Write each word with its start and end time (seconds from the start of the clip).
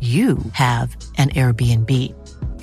you 0.00 0.38
have 0.52 0.96
an 1.18 1.28
Airbnb. 1.30 1.92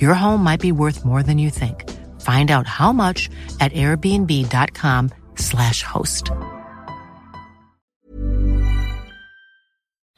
Your 0.00 0.14
home 0.14 0.42
might 0.42 0.60
be 0.60 0.72
worth 0.72 1.04
more 1.04 1.22
than 1.22 1.38
you 1.38 1.50
think. 1.50 1.88
Find 2.20 2.50
out 2.50 2.66
how 2.66 2.92
much 2.92 3.30
at 3.60 3.70
airbnb.com/slash 3.72 5.82
host. 5.84 6.30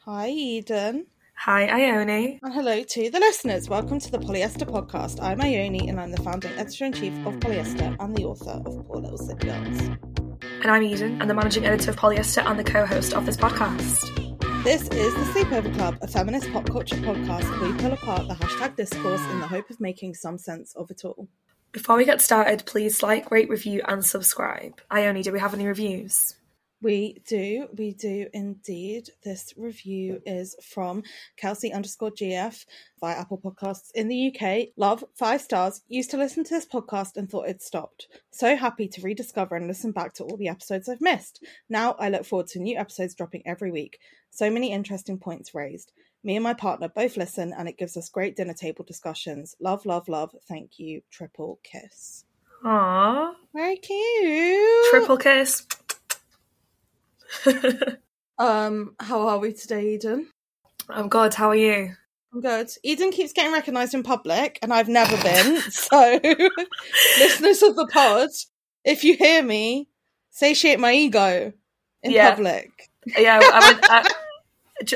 Hi, 0.05 0.29
Eden. 0.29 1.05
Hi, 1.35 1.65
Ione. 1.65 2.39
And 2.43 2.53
hello 2.53 2.83
to 2.83 3.09
the 3.09 3.19
listeners. 3.19 3.67
Welcome 3.69 3.99
to 3.99 4.11
the 4.11 4.19
Polyester 4.19 4.67
Podcast. 4.69 5.21
I'm 5.21 5.41
Ione 5.41 5.89
and 5.89 5.99
I'm 5.99 6.11
the 6.11 6.21
founding 6.21 6.51
editor 6.53 6.85
in 6.85 6.93
chief 6.93 7.13
of 7.25 7.33
Polyester 7.35 7.95
and 7.99 8.15
the 8.15 8.25
author 8.25 8.51
of 8.51 8.65
Poor 8.87 8.97
Little 8.97 9.17
Sick 9.17 9.39
Girls. 9.39 9.81
And 10.61 10.69
I'm 10.69 10.83
Eden, 10.83 11.19
and 11.21 11.29
the 11.29 11.33
managing 11.33 11.65
editor 11.65 11.91
of 11.91 11.97
Polyester 11.97 12.45
and 12.45 12.59
the 12.59 12.63
co 12.63 12.85
host 12.85 13.13
of 13.13 13.25
this 13.25 13.37
podcast. 13.37 14.30
This 14.63 14.83
is 14.89 15.11
the 15.15 15.21
Sleepover 15.33 15.73
Club, 15.73 15.97
a 16.03 16.07
feminist 16.07 16.51
pop 16.51 16.69
culture 16.69 16.95
podcast 16.97 17.49
where 17.59 17.71
we 17.71 17.77
pull 17.79 17.93
apart 17.93 18.27
the 18.27 18.35
hashtag 18.35 18.75
discourse 18.75 19.21
in 19.31 19.39
the 19.39 19.47
hope 19.47 19.67
of 19.71 19.81
making 19.81 20.13
some 20.13 20.37
sense 20.37 20.75
of 20.75 20.91
it 20.91 21.03
all. 21.03 21.27
Before 21.71 21.97
we 21.97 22.05
get 22.05 22.21
started, 22.21 22.67
please 22.67 23.01
like, 23.01 23.31
rate, 23.31 23.49
review, 23.49 23.81
and 23.87 24.05
subscribe. 24.05 24.79
Ione, 24.91 25.23
do 25.23 25.31
we 25.31 25.39
have 25.39 25.55
any 25.55 25.65
reviews? 25.65 26.35
We 26.81 27.21
do, 27.27 27.67
we 27.77 27.93
do 27.93 28.27
indeed. 28.33 29.09
This 29.23 29.53
review 29.55 30.19
is 30.25 30.55
from 30.63 31.03
Kelsey 31.37 31.71
underscore 31.71 32.09
GF 32.09 32.65
via 32.99 33.19
Apple 33.19 33.37
Podcasts 33.37 33.91
in 33.93 34.07
the 34.07 34.33
UK. 34.33 34.69
Love, 34.77 35.03
five 35.15 35.41
stars. 35.41 35.81
Used 35.89 36.09
to 36.11 36.17
listen 36.17 36.43
to 36.43 36.49
this 36.49 36.65
podcast 36.65 37.17
and 37.17 37.29
thought 37.29 37.47
it 37.47 37.61
stopped. 37.61 38.07
So 38.31 38.55
happy 38.55 38.87
to 38.87 39.01
rediscover 39.01 39.55
and 39.55 39.67
listen 39.67 39.91
back 39.91 40.13
to 40.15 40.23
all 40.23 40.37
the 40.37 40.47
episodes 40.47 40.89
I've 40.89 41.01
missed. 41.01 41.43
Now 41.69 41.95
I 41.99 42.09
look 42.09 42.25
forward 42.25 42.47
to 42.47 42.59
new 42.59 42.77
episodes 42.77 43.13
dropping 43.13 43.43
every 43.45 43.71
week. 43.71 43.99
So 44.31 44.49
many 44.49 44.71
interesting 44.71 45.19
points 45.19 45.53
raised. 45.53 45.91
Me 46.23 46.35
and 46.35 46.43
my 46.43 46.55
partner 46.55 46.87
both 46.87 47.15
listen 47.15 47.53
and 47.55 47.69
it 47.69 47.77
gives 47.77 47.95
us 47.95 48.09
great 48.09 48.35
dinner 48.35 48.55
table 48.55 48.85
discussions. 48.85 49.55
Love, 49.59 49.85
love, 49.85 50.07
love. 50.07 50.35
Thank 50.47 50.79
you. 50.79 51.01
Triple 51.11 51.59
kiss. 51.63 52.25
Aww. 52.63 53.33
Very 53.53 53.77
cute. 53.77 54.89
Triple 54.89 55.17
kiss. 55.17 55.65
Um, 58.37 58.95
how 58.99 59.27
are 59.27 59.37
we 59.37 59.53
today, 59.53 59.93
Eden? 59.93 60.27
I'm 60.89 61.09
good, 61.09 61.35
how 61.35 61.49
are 61.49 61.55
you? 61.55 61.93
I'm 62.33 62.41
good. 62.41 62.71
Eden 62.81 63.11
keeps 63.11 63.33
getting 63.33 63.53
recognised 63.53 63.93
in 63.93 64.01
public, 64.01 64.57
and 64.63 64.73
I've 64.73 64.87
never 64.89 65.15
been. 65.21 65.61
so, 65.69 66.19
listeners 67.19 67.61
of 67.61 67.75
the 67.75 67.85
pod, 67.85 68.29
if 68.83 69.03
you 69.03 69.15
hear 69.15 69.43
me, 69.43 69.89
satiate 70.31 70.79
my 70.79 70.91
ego 70.93 71.53
in 72.01 72.11
Yeah. 72.11 72.31
public. 72.31 72.89
Yeah, 73.05 73.39
I, 73.43 73.59
went, 73.59 73.85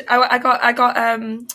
I, 0.10 0.28
I, 0.32 0.38
got 0.40 0.64
I 0.64 0.72
got 0.72 0.98
um 0.98 1.48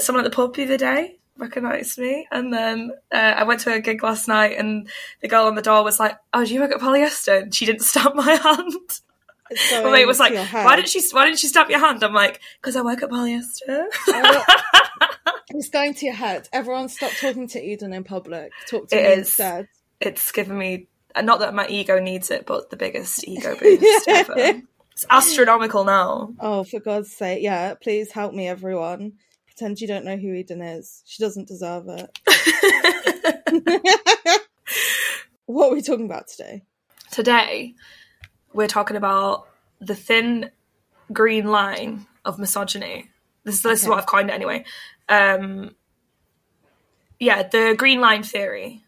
someone 0.00 0.24
at 0.24 0.28
the 0.28 0.34
pub 0.34 0.56
the 0.56 0.64
other 0.64 0.78
day 0.78 1.16
recognised 1.38 1.98
me, 1.98 2.26
and 2.32 2.52
then 2.52 2.90
uh, 3.12 3.34
I 3.36 3.44
went 3.44 3.60
to 3.60 3.72
a 3.72 3.80
gig 3.80 4.02
last 4.02 4.26
night, 4.26 4.58
and 4.58 4.88
the 5.20 5.28
girl 5.28 5.46
on 5.46 5.54
the 5.54 5.62
door 5.62 5.84
was 5.84 6.00
like, 6.00 6.16
"Oh, 6.32 6.44
do 6.44 6.52
you 6.52 6.60
work 6.60 6.72
at 6.72 6.80
polyester?" 6.80 7.42
And 7.42 7.54
she 7.54 7.66
didn't 7.66 7.82
stamp 7.82 8.16
my 8.16 8.34
hand. 8.34 9.00
My 9.82 9.90
mate 9.90 10.06
was 10.06 10.18
like, 10.18 10.34
"Why 10.52 10.76
didn't 10.76 10.88
she? 10.88 11.02
Why 11.12 11.24
didn't 11.24 11.38
she 11.38 11.46
stamp 11.46 11.70
your 11.70 11.78
hand?" 11.80 12.02
I'm 12.02 12.12
like, 12.14 12.40
"Because 12.60 12.76
I 12.76 12.82
work 12.82 13.02
at 13.02 13.10
polyester." 13.10 13.84
Oh. 14.08 14.44
It's 15.50 15.68
going 15.70 15.94
to 15.94 16.06
your 16.06 16.14
head. 16.14 16.48
Everyone 16.52 16.88
stop 16.88 17.12
talking 17.20 17.46
to 17.48 17.62
Eden 17.62 17.92
in 17.92 18.04
public. 18.04 18.52
Talk 18.68 18.88
to 18.88 18.96
It 18.98 19.02
me 19.02 19.08
is. 19.08 19.18
instead. 19.18 19.68
it's 20.00 20.32
given 20.32 20.58
me 20.58 20.88
uh, 21.14 21.22
not 21.22 21.38
that 21.38 21.54
my 21.54 21.66
ego 21.68 21.98
needs 22.00 22.30
it, 22.30 22.44
but 22.46 22.68
the 22.70 22.76
biggest 22.76 23.26
ego 23.26 23.56
boost 23.58 23.82
ever. 24.08 24.34
It's 24.36 25.06
astronomical 25.08 25.84
now. 25.84 26.34
Oh, 26.40 26.64
for 26.64 26.80
God's 26.80 27.12
sake. 27.12 27.42
Yeah, 27.42 27.74
please 27.74 28.12
help 28.12 28.34
me, 28.34 28.48
everyone. 28.48 29.12
Pretend 29.46 29.80
you 29.80 29.86
don't 29.88 30.04
know 30.04 30.16
who 30.16 30.34
Eden 30.34 30.60
is. 30.60 31.02
She 31.06 31.22
doesn't 31.22 31.48
deserve 31.48 31.84
it. 31.88 32.18
what 35.46 35.70
are 35.70 35.74
we 35.74 35.82
talking 35.82 36.06
about 36.06 36.28
today? 36.28 36.62
Today, 37.10 37.74
we're 38.52 38.68
talking 38.68 38.96
about 38.96 39.48
the 39.80 39.94
thin 39.94 40.50
green 41.12 41.46
line 41.46 42.06
of 42.24 42.38
misogyny. 42.38 43.10
This, 43.44 43.62
this 43.62 43.82
is 43.82 43.88
what 43.88 43.98
I've 43.98 44.06
coined 44.06 44.30
it 44.30 44.34
anyway. 44.34 44.64
Um, 45.08 45.76
yeah, 47.18 47.44
the 47.44 47.74
green 47.78 48.00
line 48.00 48.22
theory. 48.22 48.82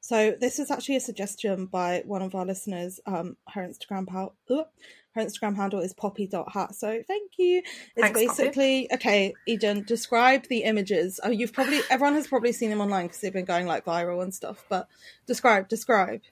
So 0.00 0.34
this 0.38 0.58
is 0.58 0.70
actually 0.70 0.96
a 0.96 1.00
suggestion 1.00 1.66
by 1.66 2.02
one 2.04 2.22
of 2.22 2.34
our 2.34 2.44
listeners. 2.44 3.00
Um, 3.06 3.36
her 3.48 3.62
Instagram 3.62 4.10
how 4.10 4.32
ugh, 4.50 4.66
her 5.14 5.22
Instagram 5.22 5.56
handle 5.56 5.80
is 5.80 5.92
poppy.hat. 5.92 6.74
So 6.74 7.02
thank 7.06 7.32
you. 7.38 7.58
It's 7.58 8.00
Thanks, 8.00 8.20
Poppy. 8.20 8.26
basically 8.26 8.92
okay, 8.92 9.34
Eden, 9.46 9.84
describe 9.86 10.48
the 10.48 10.64
images. 10.64 11.20
Oh, 11.22 11.30
you've 11.30 11.52
probably 11.52 11.80
everyone 11.90 12.14
has 12.14 12.26
probably 12.26 12.52
seen 12.52 12.70
them 12.70 12.80
online 12.80 13.06
because 13.06 13.20
they've 13.20 13.32
been 13.32 13.44
going 13.44 13.66
like 13.66 13.84
viral 13.84 14.22
and 14.22 14.34
stuff. 14.34 14.64
But 14.68 14.88
describe, 15.26 15.68
describe. 15.68 16.22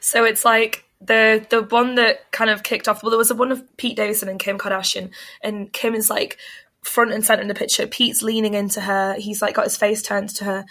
So 0.00 0.24
it's 0.24 0.44
like 0.44 0.87
the 1.00 1.46
the 1.50 1.62
one 1.62 1.94
that 1.96 2.30
kind 2.32 2.50
of 2.50 2.62
kicked 2.62 2.88
off. 2.88 3.02
Well, 3.02 3.10
there 3.10 3.18
was 3.18 3.30
a 3.30 3.34
one 3.34 3.52
of 3.52 3.76
Pete 3.76 3.96
Davidson 3.96 4.28
and 4.28 4.40
Kim 4.40 4.58
Kardashian, 4.58 5.10
and 5.42 5.72
Kim 5.72 5.94
is 5.94 6.10
like 6.10 6.38
front 6.82 7.12
and 7.12 7.24
center 7.24 7.42
in 7.42 7.48
the 7.48 7.54
picture. 7.54 7.86
Pete's 7.86 8.22
leaning 8.22 8.54
into 8.54 8.80
her. 8.80 9.14
He's 9.14 9.42
like 9.42 9.54
got 9.54 9.64
his 9.64 9.76
face 9.76 10.02
turned 10.02 10.30
to 10.30 10.44
her, 10.44 10.64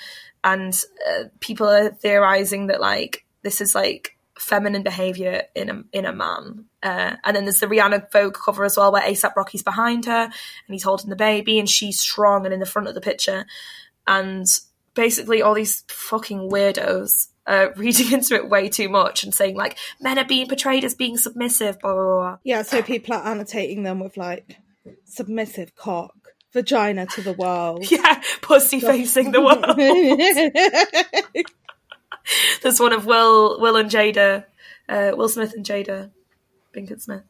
and 0.44 0.84
uh, 1.10 1.26
people 1.40 1.68
are 1.68 1.90
theorizing 1.90 2.68
that 2.68 2.82
like 2.82 3.26
this 3.44 3.62
is 3.62 3.74
like 3.74 4.18
feminine 4.38 4.84
behavior 4.84 5.44
in 5.56 5.70
a 5.70 5.84
in 5.94 6.06
a 6.06 6.14
man. 6.14 6.66
Uh, 6.84 7.16
and 7.24 7.36
then 7.36 7.46
there's 7.46 7.59
the 7.59 7.68
Rihanna 7.68 8.12
Vogue 8.12 8.36
cover 8.36 8.66
as 8.66 8.78
well, 8.78 8.92
where 8.92 9.02
ASAP 9.02 9.36
Rocky's 9.36 9.64
behind 9.64 10.06
her 10.06 10.24
and 10.24 10.34
he's 10.68 10.84
holding 10.84 11.09
the 11.09 11.16
baby, 11.16 11.59
and 11.59 11.70
she's 11.70 12.00
strong 12.00 12.46
and 12.46 12.54
in 12.54 12.59
the 12.59 12.66
front 12.66 12.88
of 12.88 12.96
the 12.96 13.02
picture, 13.02 13.46
and 14.06 14.46
basically 14.94 15.42
all 15.42 15.54
these 15.54 15.84
fucking 15.88 16.50
weirdos 16.50 17.28
uh, 17.47 17.69
reading 17.75 18.12
into 18.12 18.35
it 18.35 18.50
way 18.50 18.69
too 18.69 18.90
much 18.90 19.24
and 19.24 19.34
saying 19.34 19.56
like 19.56 19.78
men 20.00 20.19
are 20.19 20.25
being 20.25 20.47
portrayed 20.47 20.84
as 20.84 20.94
being 20.94 21.18
submissive, 21.18 21.80
blah 21.80 21.94
blah 21.94 22.03
blah. 22.03 22.38
Yeah, 22.44 22.62
so 22.62 22.81
people 22.81 23.16
are 23.16 23.25
annotating 23.25 23.84
them 23.84 24.00
with 24.00 24.18
like 24.18 24.58
submissive 25.06 25.75
cock, 25.75 26.13
vagina 26.53 27.06
to 27.08 27.22
the 27.22 27.34
world. 27.34 27.90
Yeah, 27.91 28.22
pussy 28.41 28.80
facing 28.80 29.32
the 29.32 29.41
world. 29.41 29.78
There's 32.61 32.79
one 32.79 32.91
of 32.91 33.05
Will, 33.05 33.59
Will 33.61 33.78
and 33.78 33.90
Jada, 33.90 34.46
uh, 34.90 35.11
Will 35.16 35.29
Smith 35.29 35.53
and 35.53 35.66
Jada 35.66 36.11
Pinkett 36.76 37.02
Smith. 37.02 37.23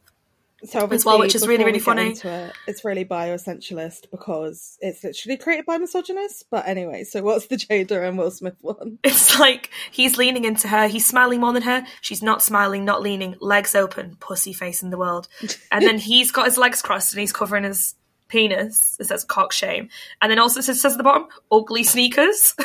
So 0.64 0.88
As 0.88 1.04
well, 1.04 1.18
which 1.18 1.34
is 1.34 1.46
really, 1.46 1.64
really 1.64 1.78
funny. 1.78 2.10
it, 2.10 2.52
it's 2.66 2.84
really 2.84 3.04
bioessentialist 3.04 4.10
because 4.10 4.76
it's 4.80 5.04
literally 5.04 5.36
created 5.36 5.66
by 5.66 5.78
misogynists. 5.78 6.44
But 6.50 6.66
anyway, 6.66 7.04
so 7.04 7.22
what's 7.22 7.46
the 7.46 7.56
Jada 7.56 8.06
and 8.08 8.18
Will 8.18 8.30
Smith 8.30 8.56
one? 8.60 8.98
It's 9.04 9.38
like 9.38 9.70
he's 9.90 10.16
leaning 10.18 10.44
into 10.44 10.68
her, 10.68 10.88
he's 10.88 11.06
smiling 11.06 11.40
more 11.40 11.52
than 11.52 11.62
her. 11.62 11.84
She's 12.00 12.22
not 12.22 12.42
smiling, 12.42 12.84
not 12.84 13.02
leaning, 13.02 13.36
legs 13.40 13.74
open, 13.74 14.16
pussy 14.20 14.52
facing 14.52 14.90
the 14.90 14.98
world. 14.98 15.28
And 15.70 15.84
then 15.84 15.98
he's 15.98 16.30
got 16.32 16.46
his 16.46 16.58
legs 16.58 16.82
crossed 16.82 17.12
and 17.12 17.20
he's 17.20 17.32
covering 17.32 17.64
his 17.64 17.94
penis. 18.28 18.96
It 19.00 19.04
says 19.04 19.24
cock 19.24 19.52
shame, 19.52 19.88
and 20.20 20.30
then 20.30 20.38
also 20.38 20.60
says, 20.60 20.80
says 20.80 20.92
at 20.92 20.98
the 20.98 21.04
bottom 21.04 21.28
ugly 21.50 21.84
sneakers. 21.84 22.54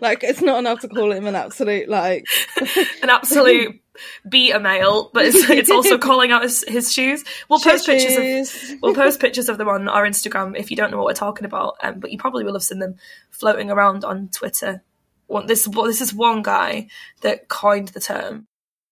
like 0.00 0.22
it's 0.22 0.42
not 0.42 0.58
enough 0.58 0.80
to 0.80 0.88
call 0.88 1.12
him 1.12 1.26
an 1.26 1.34
absolute 1.34 1.88
like 1.88 2.24
an 3.02 3.10
absolute 3.10 3.80
beta 4.28 4.58
male, 4.58 5.10
but 5.12 5.26
it's, 5.26 5.48
it's 5.48 5.70
also 5.70 5.98
calling 6.10 6.32
out 6.32 6.42
his, 6.42 6.64
his 6.66 6.92
shoes. 6.92 7.24
We'll 7.48 7.60
post 7.60 7.86
Shit 7.86 8.00
pictures 8.00 8.50
shoes. 8.50 8.72
of 8.72 8.78
we'll 8.82 8.94
post 8.94 9.20
pictures 9.20 9.48
of 9.48 9.58
them 9.58 9.68
on 9.68 9.88
our 9.88 10.04
Instagram 10.04 10.58
if 10.58 10.70
you 10.70 10.76
don't 10.76 10.90
know 10.90 10.96
what 10.96 11.06
we're 11.06 11.14
talking 11.14 11.44
about. 11.44 11.76
Um, 11.82 12.00
but 12.00 12.10
you 12.10 12.18
probably 12.18 12.44
will 12.44 12.54
have 12.54 12.62
seen 12.62 12.78
them 12.78 12.96
floating 13.30 13.70
around 13.70 14.04
on 14.04 14.28
Twitter. 14.28 14.82
One, 15.26 15.46
this 15.46 15.66
well, 15.66 15.86
this 15.86 16.00
is 16.00 16.12
one 16.12 16.42
guy 16.42 16.88
that 17.22 17.48
coined 17.48 17.88
the 17.88 18.00
term 18.00 18.46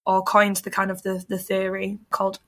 or 0.06 0.22
coined 0.22 0.56
the 0.56 0.70
kind 0.70 0.90
of 0.90 1.02
the, 1.02 1.24
the 1.28 1.38
theory 1.38 1.98
called 2.10 2.38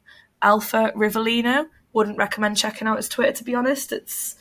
Alpha 0.43 0.93
Rivellino. 0.97 1.67
Wouldn't 1.95 2.19
recommend 2.19 2.57
checking 2.59 2.87
out 2.87 2.99
his 2.99 3.09
Twitter 3.09 3.33
to 3.33 3.45
be 3.45 3.55
honest. 3.55 3.93
It's 3.93 4.35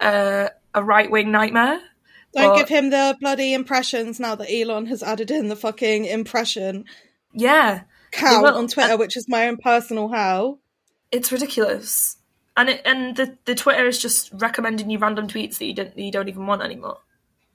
uh, 0.00 0.48
a 0.74 0.84
right 0.84 1.10
wing 1.10 1.30
nightmare. 1.32 1.80
Don't 2.34 2.50
But- 2.54 2.56
give 2.58 2.68
him 2.68 2.90
the 2.90 3.16
bloody 3.20 3.54
impressions 3.54 4.20
now 4.20 4.34
that 4.34 4.52
Elon 4.52 4.86
has 4.86 5.02
added 5.02 5.30
in 5.30 5.48
the 5.48 5.56
fucking 5.56 6.04
impression 6.04 6.84
Yeah, 7.32 7.82
count 8.12 8.46
on 8.46 8.68
Twitter, 8.68 8.96
which 8.96 9.16
is 9.16 9.28
my 9.28 9.48
own 9.48 9.56
personal 9.56 10.08
how. 10.08 10.58
it's 11.12 11.32
ridiculous. 11.32 12.16
And 12.56 12.68
it, 12.68 12.82
and 12.84 13.16
the, 13.16 13.38
the 13.46 13.54
Twitter 13.54 13.86
is 13.86 14.00
just 14.02 14.30
recommending 14.32 14.90
you 14.90 14.98
random 14.98 15.28
tweets 15.28 15.58
that 15.58 15.64
you 15.66 15.74
don't 15.74 15.96
you 15.98 16.12
don't 16.12 16.28
even 16.28 16.46
want 16.46 16.62
anymore. 16.62 16.98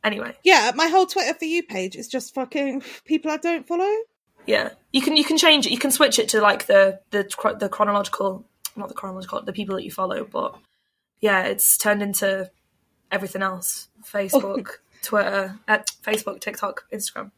Anyway, 0.04 0.34
Yeah, 0.44 0.72
my 0.76 0.88
whole 0.88 1.06
Twitter 1.06 1.34
for 1.34 1.46
you 1.46 1.64
page 1.64 1.96
is 1.96 2.08
just 2.08 2.34
fucking 2.34 2.82
people 3.06 3.32
I 3.32 3.38
don't 3.38 3.68
follow. 3.68 3.92
yeah, 4.46 4.70
you 4.94 5.02
can 5.02 5.16
you 5.18 5.24
can 5.24 5.38
change 5.38 5.66
it. 5.68 5.72
You 5.72 5.78
can 5.80 5.92
switch 5.92 6.20
it 6.20 6.30
to 6.30 6.42
like 6.42 6.66
the 6.68 7.00
the 7.12 7.24
the 7.60 7.70
chronological, 7.70 8.46
not 8.75 8.88
the 8.89 8.94
chronological, 8.95 9.42
the 9.42 9.54
people 9.54 9.75
that 9.75 9.83
you 9.83 9.92
follow. 9.92 10.25
But 10.25 10.56
yeah, 11.19 11.44
it's 11.44 11.77
turned 11.77 12.01
into 12.01 12.50
everything 13.12 13.42
else: 13.42 13.89
Facebook, 14.04 14.68
Twitter, 15.01 15.60
uh, 15.68 15.80
Facebook, 16.04 16.39
TikTok, 16.42 16.86
Instagram. 16.94 17.31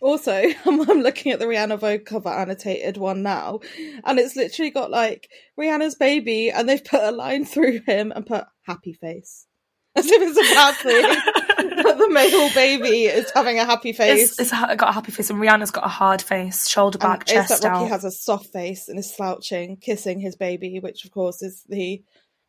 Also, 0.00 0.32
I'm, 0.66 0.90
I'm 0.90 1.00
looking 1.00 1.32
at 1.32 1.38
the 1.38 1.46
Rihanna 1.46 1.78
Vogue 1.78 2.04
cover 2.04 2.28
annotated 2.28 2.96
one 2.96 3.22
now, 3.22 3.60
and 4.04 4.18
it's 4.18 4.36
literally 4.36 4.70
got 4.70 4.90
like 4.90 5.30
Rihanna's 5.58 5.94
baby, 5.94 6.50
and 6.50 6.68
they've 6.68 6.84
put 6.84 7.02
a 7.02 7.10
line 7.10 7.44
through 7.44 7.80
him 7.86 8.12
and 8.14 8.26
put 8.26 8.44
happy 8.62 8.92
face. 8.92 9.46
As 9.96 10.06
if 10.06 10.22
it's 10.22 10.36
a 10.36 10.54
bad 10.54 10.74
thing 10.74 11.76
that 11.84 11.98
the 11.98 12.08
male 12.10 12.52
baby 12.52 13.04
is 13.04 13.30
having 13.30 13.60
a 13.60 13.64
happy 13.64 13.92
face. 13.92 14.32
It's, 14.32 14.40
it's 14.40 14.50
got 14.50 14.88
a 14.88 14.92
happy 14.92 15.12
face, 15.12 15.30
and 15.30 15.40
Rihanna's 15.40 15.70
got 15.70 15.84
a 15.84 15.88
hard 15.88 16.20
face, 16.20 16.68
shoulder 16.68 16.98
back, 16.98 17.22
it's 17.22 17.32
chest 17.32 17.64
Rocky 17.64 17.84
out. 17.84 17.88
has 17.90 18.04
a 18.04 18.10
soft 18.10 18.46
face 18.46 18.88
and 18.88 18.98
is 18.98 19.14
slouching, 19.14 19.76
kissing 19.76 20.18
his 20.18 20.34
baby, 20.34 20.80
which 20.80 21.04
of 21.04 21.12
course 21.12 21.42
is 21.42 21.62
the 21.68 22.02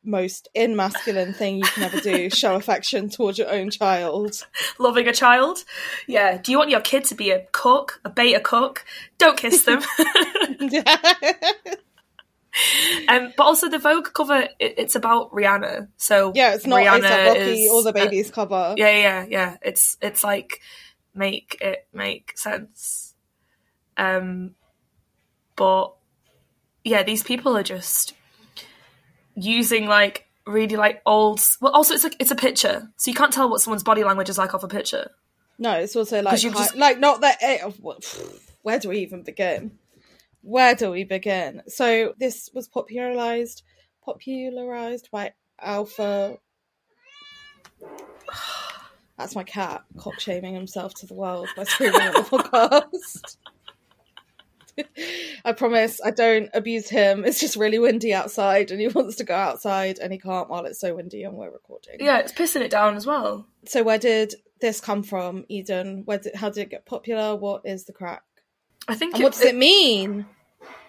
most 0.05 0.49
in-masculine 0.53 1.33
thing 1.33 1.57
you 1.57 1.63
can 1.63 1.83
ever 1.83 1.99
do 1.99 2.29
show 2.31 2.55
affection 2.55 3.09
towards 3.09 3.37
your 3.37 3.51
own 3.51 3.69
child 3.69 4.45
loving 4.79 5.07
a 5.07 5.13
child. 5.13 5.63
Yeah. 6.07 6.37
Do 6.37 6.51
you 6.51 6.57
want 6.57 6.69
your 6.69 6.81
kid 6.81 7.05
to 7.05 7.15
be 7.15 7.31
a 7.31 7.41
cuck, 7.51 7.99
a 8.05 8.09
beta 8.09 8.39
cuck? 8.39 8.85
Don't 9.17 9.37
kiss 9.37 9.63
them. 9.63 9.81
um, 13.09 13.33
but 13.35 13.43
also 13.43 13.69
the 13.69 13.79
Vogue 13.79 14.07
cover, 14.13 14.47
it, 14.59 14.75
it's 14.77 14.95
about 14.95 15.31
Rihanna. 15.31 15.89
So 15.97 16.31
yeah 16.35 16.55
it's 16.55 16.65
not 16.65 16.79
Rihanna 16.79 17.01
ASAP 17.01 17.27
Rocky 17.27 17.69
or 17.69 17.83
the 17.83 18.29
uh, 18.29 18.31
cover 18.31 18.75
yeah, 18.77 18.97
yeah, 18.97 19.25
yeah. 19.27 19.57
It's 19.61 19.97
it's 20.01 20.23
like 20.23 20.61
make 21.13 21.57
it 21.61 21.87
make 21.93 22.37
sense. 22.37 23.13
Um, 23.97 24.55
but 25.55 25.93
yeah, 26.83 27.03
these 27.03 27.23
people 27.23 27.57
are 27.57 27.63
just 27.63 28.13
using 29.35 29.87
like 29.87 30.25
really 30.45 30.75
like 30.75 31.01
old. 31.05 31.41
Well, 31.61 31.73
also 31.73 31.93
it's 31.93 32.03
like 32.03 32.15
it's 32.19 32.31
a 32.31 32.35
picture, 32.35 32.89
so 32.97 33.11
you 33.11 33.15
can't 33.15 33.33
tell 33.33 33.49
what 33.49 33.61
someone's 33.61 33.83
body 33.83 34.03
language 34.03 34.29
is 34.29 34.37
like 34.37 34.53
off 34.53 34.63
a 34.63 34.67
picture. 34.67 35.11
No, 35.57 35.71
it's 35.73 35.95
also 35.95 36.21
like 36.21 36.43
you've 36.43 36.53
just- 36.53 36.75
like 36.75 36.99
not 36.99 37.21
that. 37.21 37.37
It, 37.41 37.73
where 38.61 38.79
do 38.79 38.89
we 38.89 38.99
even 38.99 39.23
begin? 39.23 39.77
Where 40.45 40.75
do 40.75 40.91
we 40.91 41.03
begin? 41.05 41.63
So 41.67 42.13
this 42.19 42.51
was 42.53 42.67
popularized 42.67 43.63
popularized 44.05 45.09
by 45.11 45.33
Alpha. 45.59 46.37
That's 49.17 49.33
my 49.35 49.43
cat 49.43 49.83
cock 49.97 50.19
shaming 50.19 50.53
himself 50.53 50.93
to 50.95 51.07
the 51.07 51.15
world 51.15 51.47
by 51.57 51.63
screaming 51.63 51.99
at 51.99 52.13
the 52.13 52.21
podcast. 52.21 53.37
I 55.45 55.53
promise 55.53 55.99
I 56.03 56.11
don't 56.11 56.51
abuse 56.53 56.89
him. 56.89 57.25
It's 57.25 57.39
just 57.39 57.55
really 57.55 57.79
windy 57.79 58.13
outside, 58.13 58.69
and 58.69 58.79
he 58.79 58.87
wants 58.89 59.15
to 59.15 59.23
go 59.23 59.33
outside, 59.33 59.97
and 59.97 60.11
he 60.13 60.19
can't 60.19 60.49
while 60.49 60.65
it's 60.65 60.79
so 60.79 60.93
windy 60.93 61.23
and 61.23 61.35
we're 61.35 61.49
recording. 61.49 61.95
Yeah, 61.99 62.19
it's 62.19 62.33
pissing 62.33 62.61
it 62.61 62.69
down 62.69 62.95
as 62.97 63.07
well. 63.07 63.47
So 63.65 63.81
where 63.81 63.97
did 63.97 64.35
this 64.61 64.79
come 64.79 65.01
from, 65.01 65.45
Eden? 65.47 66.03
Where 66.05 66.19
did, 66.19 66.35
how 66.35 66.49
did 66.49 66.61
it 66.61 66.69
get 66.69 66.85
popular? 66.85 67.35
What 67.35 67.61
is 67.65 67.85
the 67.85 67.93
crack? 67.93 68.21
I 68.87 68.95
think. 68.95 69.15
And 69.15 69.23
what 69.23 69.33
does 69.33 69.41
it 69.41 69.55
mean? 69.55 70.25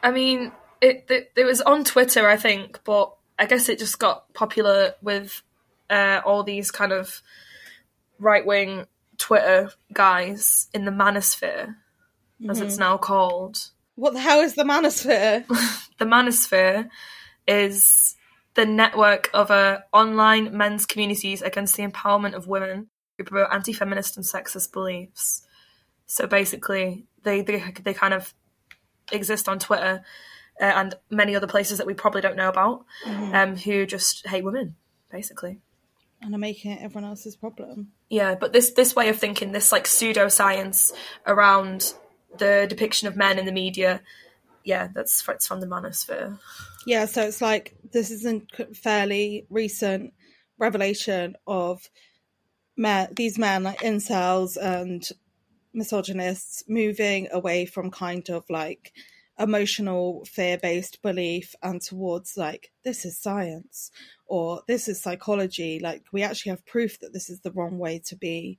I 0.03 0.11
mean, 0.11 0.53
it, 0.81 1.07
it 1.09 1.33
it 1.37 1.45
was 1.45 1.61
on 1.63 1.85
Twitter, 1.85 2.29
I 2.29 2.37
think, 2.37 2.81
but 2.85 3.15
I 3.39 3.47
guess 3.47 3.69
it 3.69 3.79
just 3.79 3.99
got 3.99 4.33
popular 4.35 4.95
with 5.03 5.43
uh, 5.91 6.21
all 6.25 6.43
these 6.43 6.71
kind 6.71 6.93
of 6.93 7.23
right 8.19 8.45
wing 8.45 8.87
Twitter 9.19 9.71
guys 9.93 10.69
in 10.75 10.85
the 10.85 10.91
manosphere, 10.91 11.77
as 12.49 12.61
it's 12.61 12.79
now 12.79 12.97
called. 12.97 13.71
What 13.95 14.13
the 14.13 14.21
hell 14.21 14.41
is 14.41 14.55
the 14.55 14.65
manosphere? 14.65 15.45
The 15.99 16.05
manosphere 16.05 16.91
is 17.49 18.17
the 18.53 18.67
network 18.67 19.31
of 19.33 19.51
uh, 19.51 19.79
online 19.95 20.55
men's 20.55 20.85
communities 20.85 21.41
against 21.41 21.75
the 21.75 21.87
empowerment 21.87 22.35
of 22.35 22.47
women 22.47 22.89
who 23.17 23.25
promote 23.25 23.49
anti-feminist 23.51 24.19
and 24.19 24.27
sexist 24.27 24.73
beliefs. 24.73 25.47
So 26.05 26.27
basically, 26.27 27.07
they 27.27 27.43
they, 27.43 27.63
they 27.83 27.93
kind 27.93 28.15
of 28.15 28.33
exist 29.13 29.49
on 29.49 29.59
Twitter 29.59 30.03
uh, 30.61 30.65
and 30.65 30.95
many 31.11 31.37
other 31.37 31.47
places 31.47 31.79
that 31.79 31.87
we 31.87 31.93
probably 31.95 32.23
don't 32.23 32.37
know 32.37 32.49
about, 32.49 32.87
um, 33.07 33.57
who 33.57 33.85
just 33.85 34.27
hate 34.27 34.45
women, 34.45 34.77
basically. 35.11 35.61
and 36.23 36.35
I'm 36.35 36.41
making 36.41 36.73
it 36.73 36.83
everyone 36.83 37.11
else's 37.11 37.37
problem. 37.37 37.93
Yeah, 38.09 38.35
but 38.35 38.53
this 38.53 38.71
this 38.71 38.97
way 38.97 39.09
of 39.09 39.19
thinking, 39.19 39.53
this 39.53 39.73
like 39.73 39.85
pseudoscience 39.85 40.93
around 41.27 41.93
the 42.39 42.67
depiction 42.69 43.09
of 43.09 43.17
men 43.17 43.39
in 43.39 43.45
the 43.45 43.53
media, 43.53 44.01
yeah, 44.65 44.89
that's 44.95 45.27
it's 45.29 45.47
from 45.47 45.61
the 45.61 45.67
manosphere. 45.67 46.39
Yeah, 46.87 47.05
so 47.07 47.23
it's 47.23 47.43
like 47.43 47.77
this 47.93 48.11
is 48.11 48.25
a 48.25 48.41
fairly 48.75 49.47
recent 49.51 50.15
revelation 50.59 51.37
of 51.47 51.91
men, 52.77 53.09
these 53.15 53.39
men 53.39 53.65
like 53.65 53.81
incels 53.81 54.57
and 54.57 55.09
misogynists 55.77 56.65
moving 56.67 57.29
away 57.31 57.67
from 57.67 57.91
kind 57.91 58.29
of 58.31 58.45
like 58.49 58.93
emotional 59.39 60.25
fear-based 60.25 61.03
belief 61.03 61.55
and 61.63 61.83
towards 61.83 62.37
like 62.37 62.73
this 62.85 63.05
is 63.05 63.19
science 63.19 63.91
or 64.27 64.63
this 64.67 64.89
is 64.89 65.01
psychology. 65.01 65.79
Like 65.79 66.05
we 66.13 66.23
actually 66.23 66.51
have 66.51 66.67
proof 66.67 66.99
that 67.01 67.13
this 67.13 67.29
is 67.29 67.41
the 67.41 67.53
wrong 67.53 67.79
way 67.79 68.01
to 68.07 68.17
be. 68.17 68.59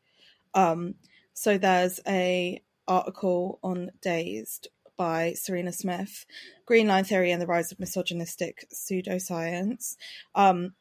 Um 0.53 0.95
so 1.33 1.57
there's 1.57 1.99
a 2.07 2.61
article 2.87 3.59
on 3.63 3.91
dazed 4.01 4.69
by 4.95 5.33
serena 5.33 5.71
smith 5.71 6.25
green 6.65 6.87
line 6.87 7.03
theory 7.03 7.31
and 7.31 7.41
the 7.41 7.47
rise 7.47 7.71
of 7.71 7.79
misogynistic 7.79 8.67
pseudoscience. 8.73 9.97
Um 10.35 10.73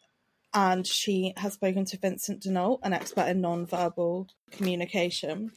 and 0.55 0.87
she 0.87 1.35
has 1.37 1.53
spoken 1.53 1.85
to 1.85 1.99
Vincent 1.99 2.43
Denault, 2.43 2.79
an 2.83 2.95
expert 2.95 3.29
in 3.29 3.43
non-verbal 3.43 4.29
communication. 4.51 5.53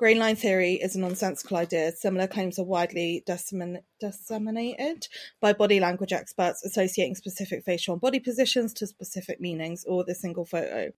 Green 0.00 0.18
line 0.18 0.34
theory 0.34 0.76
is 0.76 0.96
a 0.96 0.98
nonsensical 0.98 1.58
idea. 1.58 1.92
Similar 1.92 2.26
claims 2.26 2.58
are 2.58 2.64
widely 2.64 3.22
dissemin- 3.26 3.82
disseminated 4.00 5.06
by 5.42 5.52
body 5.52 5.78
language 5.78 6.14
experts 6.14 6.64
associating 6.64 7.14
specific 7.14 7.66
facial 7.66 7.92
and 7.92 8.00
body 8.00 8.18
positions 8.18 8.72
to 8.72 8.86
specific 8.86 9.42
meanings 9.42 9.84
or 9.84 10.02
the 10.02 10.14
single 10.14 10.46
photo. 10.46 10.90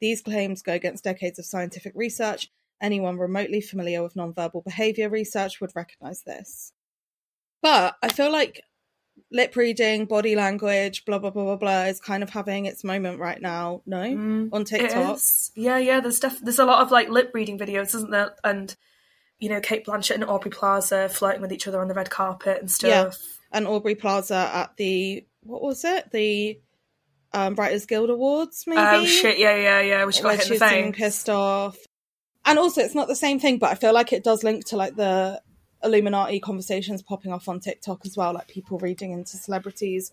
These 0.00 0.22
claims 0.22 0.62
go 0.62 0.72
against 0.72 1.04
decades 1.04 1.38
of 1.38 1.46
scientific 1.46 1.92
research. 1.94 2.50
Anyone 2.82 3.16
remotely 3.16 3.60
familiar 3.60 4.02
with 4.02 4.14
nonverbal 4.14 4.64
behavior 4.64 5.08
research 5.08 5.60
would 5.60 5.70
recognize 5.76 6.24
this. 6.24 6.72
But 7.62 7.94
I 8.02 8.08
feel 8.08 8.32
like 8.32 8.64
lip 9.30 9.56
reading, 9.56 10.06
body 10.06 10.34
language, 10.36 11.04
blah 11.04 11.18
blah 11.18 11.30
blah 11.30 11.44
blah 11.44 11.56
blah 11.56 11.82
is 11.84 12.00
kind 12.00 12.22
of 12.22 12.30
having 12.30 12.66
its 12.66 12.84
moment 12.84 13.18
right 13.20 13.40
now. 13.40 13.82
No, 13.86 14.00
on 14.02 14.62
It 14.62 14.66
TikTok. 14.66 15.18
Yeah, 15.54 15.78
yeah. 15.78 16.00
There's 16.00 16.20
def- 16.20 16.40
there's 16.40 16.58
a 16.58 16.64
lot 16.64 16.80
of 16.82 16.90
like 16.90 17.08
lip 17.08 17.30
reading 17.34 17.58
videos, 17.58 17.94
isn't 17.94 18.10
there? 18.10 18.34
And 18.44 18.74
you 19.38 19.48
know, 19.48 19.60
Cate 19.60 19.86
Blanchett 19.86 20.16
and 20.16 20.24
Aubrey 20.24 20.50
Plaza 20.50 21.08
flirting 21.08 21.40
with 21.42 21.52
each 21.52 21.68
other 21.68 21.80
on 21.80 21.88
the 21.88 21.94
red 21.94 22.10
carpet 22.10 22.60
and 22.60 22.70
Yeah, 22.82 23.10
stuff. 23.10 23.38
and 23.52 23.66
Aubrey 23.68 23.94
Plaza 23.94 24.50
at 24.52 24.76
the 24.76 25.24
what 25.42 25.62
was 25.62 25.84
it? 25.84 26.10
The 26.10 26.60
um, 27.32 27.54
Writers 27.54 27.86
Guild 27.86 28.10
Awards, 28.10 28.64
maybe. 28.66 28.80
Oh 28.80 29.04
shit! 29.04 29.38
Yeah, 29.38 29.54
yeah, 29.56 29.80
yeah. 29.80 30.04
Which 30.04 30.22
got 30.22 30.36
hit 30.36 30.46
in 30.50 30.54
the 30.54 30.58
face. 30.58 30.94
pissed 30.96 31.28
off. 31.30 31.76
And 32.44 32.58
also, 32.58 32.80
it's 32.80 32.94
not 32.94 33.08
the 33.08 33.14
same 33.16 33.38
thing, 33.38 33.58
but 33.58 33.70
I 33.70 33.74
feel 33.74 33.92
like 33.92 34.12
it 34.12 34.24
does 34.24 34.42
link 34.42 34.64
to 34.68 34.76
like 34.76 34.96
the 34.96 35.40
Illuminati 35.82 36.40
conversations 36.40 37.02
popping 37.02 37.32
off 37.32 37.48
on 37.48 37.60
TikTok 37.60 38.04
as 38.04 38.16
well, 38.16 38.34
like 38.34 38.48
people 38.48 38.78
reading 38.78 39.12
into 39.12 39.36
celebrities' 39.36 40.12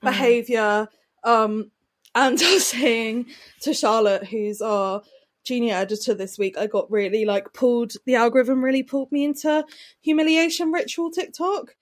behavior. 0.00 0.88
Um, 1.24 1.70
and 2.14 2.40
I 2.42 2.54
was 2.54 2.66
saying 2.66 3.26
to 3.62 3.74
Charlotte, 3.74 4.26
who's 4.26 4.60
our 4.60 5.02
junior 5.44 5.74
editor 5.74 6.14
this 6.14 6.38
week, 6.38 6.56
I 6.56 6.66
got 6.66 6.90
really 6.90 7.24
like 7.24 7.52
pulled, 7.52 7.94
the 8.04 8.14
algorithm 8.14 8.64
really 8.64 8.82
pulled 8.82 9.10
me 9.10 9.24
into 9.24 9.64
humiliation 10.00 10.72
ritual 10.72 11.10
TikTok, 11.10 11.74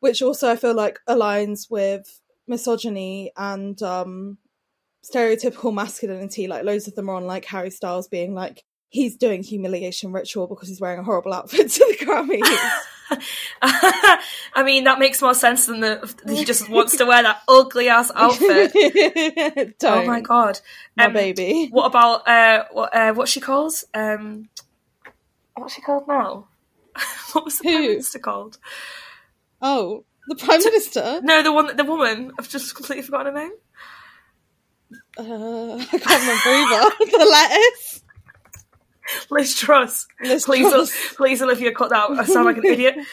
which 0.00 0.22
also 0.22 0.50
I 0.50 0.56
feel 0.56 0.74
like 0.74 1.00
aligns 1.08 1.70
with 1.70 2.20
misogyny 2.46 3.32
and 3.36 3.82
um 3.82 4.38
stereotypical 5.04 5.74
masculinity. 5.74 6.46
Like 6.46 6.64
loads 6.64 6.88
of 6.88 6.94
them 6.94 7.08
are 7.08 7.16
on 7.16 7.26
like 7.26 7.44
Harry 7.46 7.70
Styles 7.70 8.08
being 8.08 8.34
like, 8.34 8.64
he's 8.94 9.16
doing 9.16 9.42
humiliation 9.42 10.12
ritual 10.12 10.46
because 10.46 10.68
he's 10.68 10.80
wearing 10.80 11.00
a 11.00 11.02
horrible 11.02 11.34
outfit 11.34 11.68
to 11.68 11.78
the 11.80 12.04
Grammys. 12.06 12.42
I 14.54 14.62
mean, 14.62 14.84
that 14.84 15.00
makes 15.00 15.20
more 15.20 15.34
sense 15.34 15.66
than 15.66 15.80
the 15.80 16.14
he 16.28 16.44
just 16.44 16.68
wants 16.70 16.96
to 16.98 17.04
wear 17.04 17.22
that 17.24 17.42
ugly 17.48 17.88
ass 17.88 18.12
outfit. 18.14 18.72
oh 19.82 20.06
my 20.06 20.20
god, 20.20 20.60
my 20.96 21.06
um, 21.06 21.12
baby. 21.12 21.68
What 21.70 21.86
about 21.86 22.26
uh, 22.28 22.64
what 22.70 22.94
uh, 22.94 23.12
what 23.14 23.28
she 23.28 23.40
calls 23.40 23.84
um, 23.94 24.48
what's 25.56 25.74
she 25.74 25.82
called 25.82 26.06
now? 26.06 26.46
what 27.32 27.44
was 27.44 27.58
the 27.58 27.68
Who? 27.68 27.74
prime 27.74 27.88
minister 27.88 28.18
called? 28.20 28.58
Oh, 29.60 30.04
the 30.28 30.36
prime 30.36 30.62
minister? 30.62 31.20
No, 31.24 31.42
the 31.42 31.52
one, 31.52 31.76
the 31.76 31.84
woman. 31.84 32.30
I've 32.38 32.48
just 32.48 32.74
completely 32.76 33.02
forgotten 33.02 33.34
her 33.34 33.40
name. 33.40 33.52
Uh, 35.18 35.76
I 35.78 35.98
can't 35.98 36.04
remember 36.04 36.48
either. 36.48 37.18
the 37.18 37.26
lettuce. 37.28 38.03
Liz 39.30 39.56
Truss. 39.56 40.06
Liz 40.22 40.44
please, 40.44 40.70
Truss. 40.70 41.14
please, 41.16 41.42
Olivia, 41.42 41.72
cut 41.72 41.90
that. 41.90 42.10
out. 42.10 42.18
I 42.18 42.24
sound 42.24 42.46
like 42.46 42.58
an 42.58 42.66
idiot. 42.66 42.96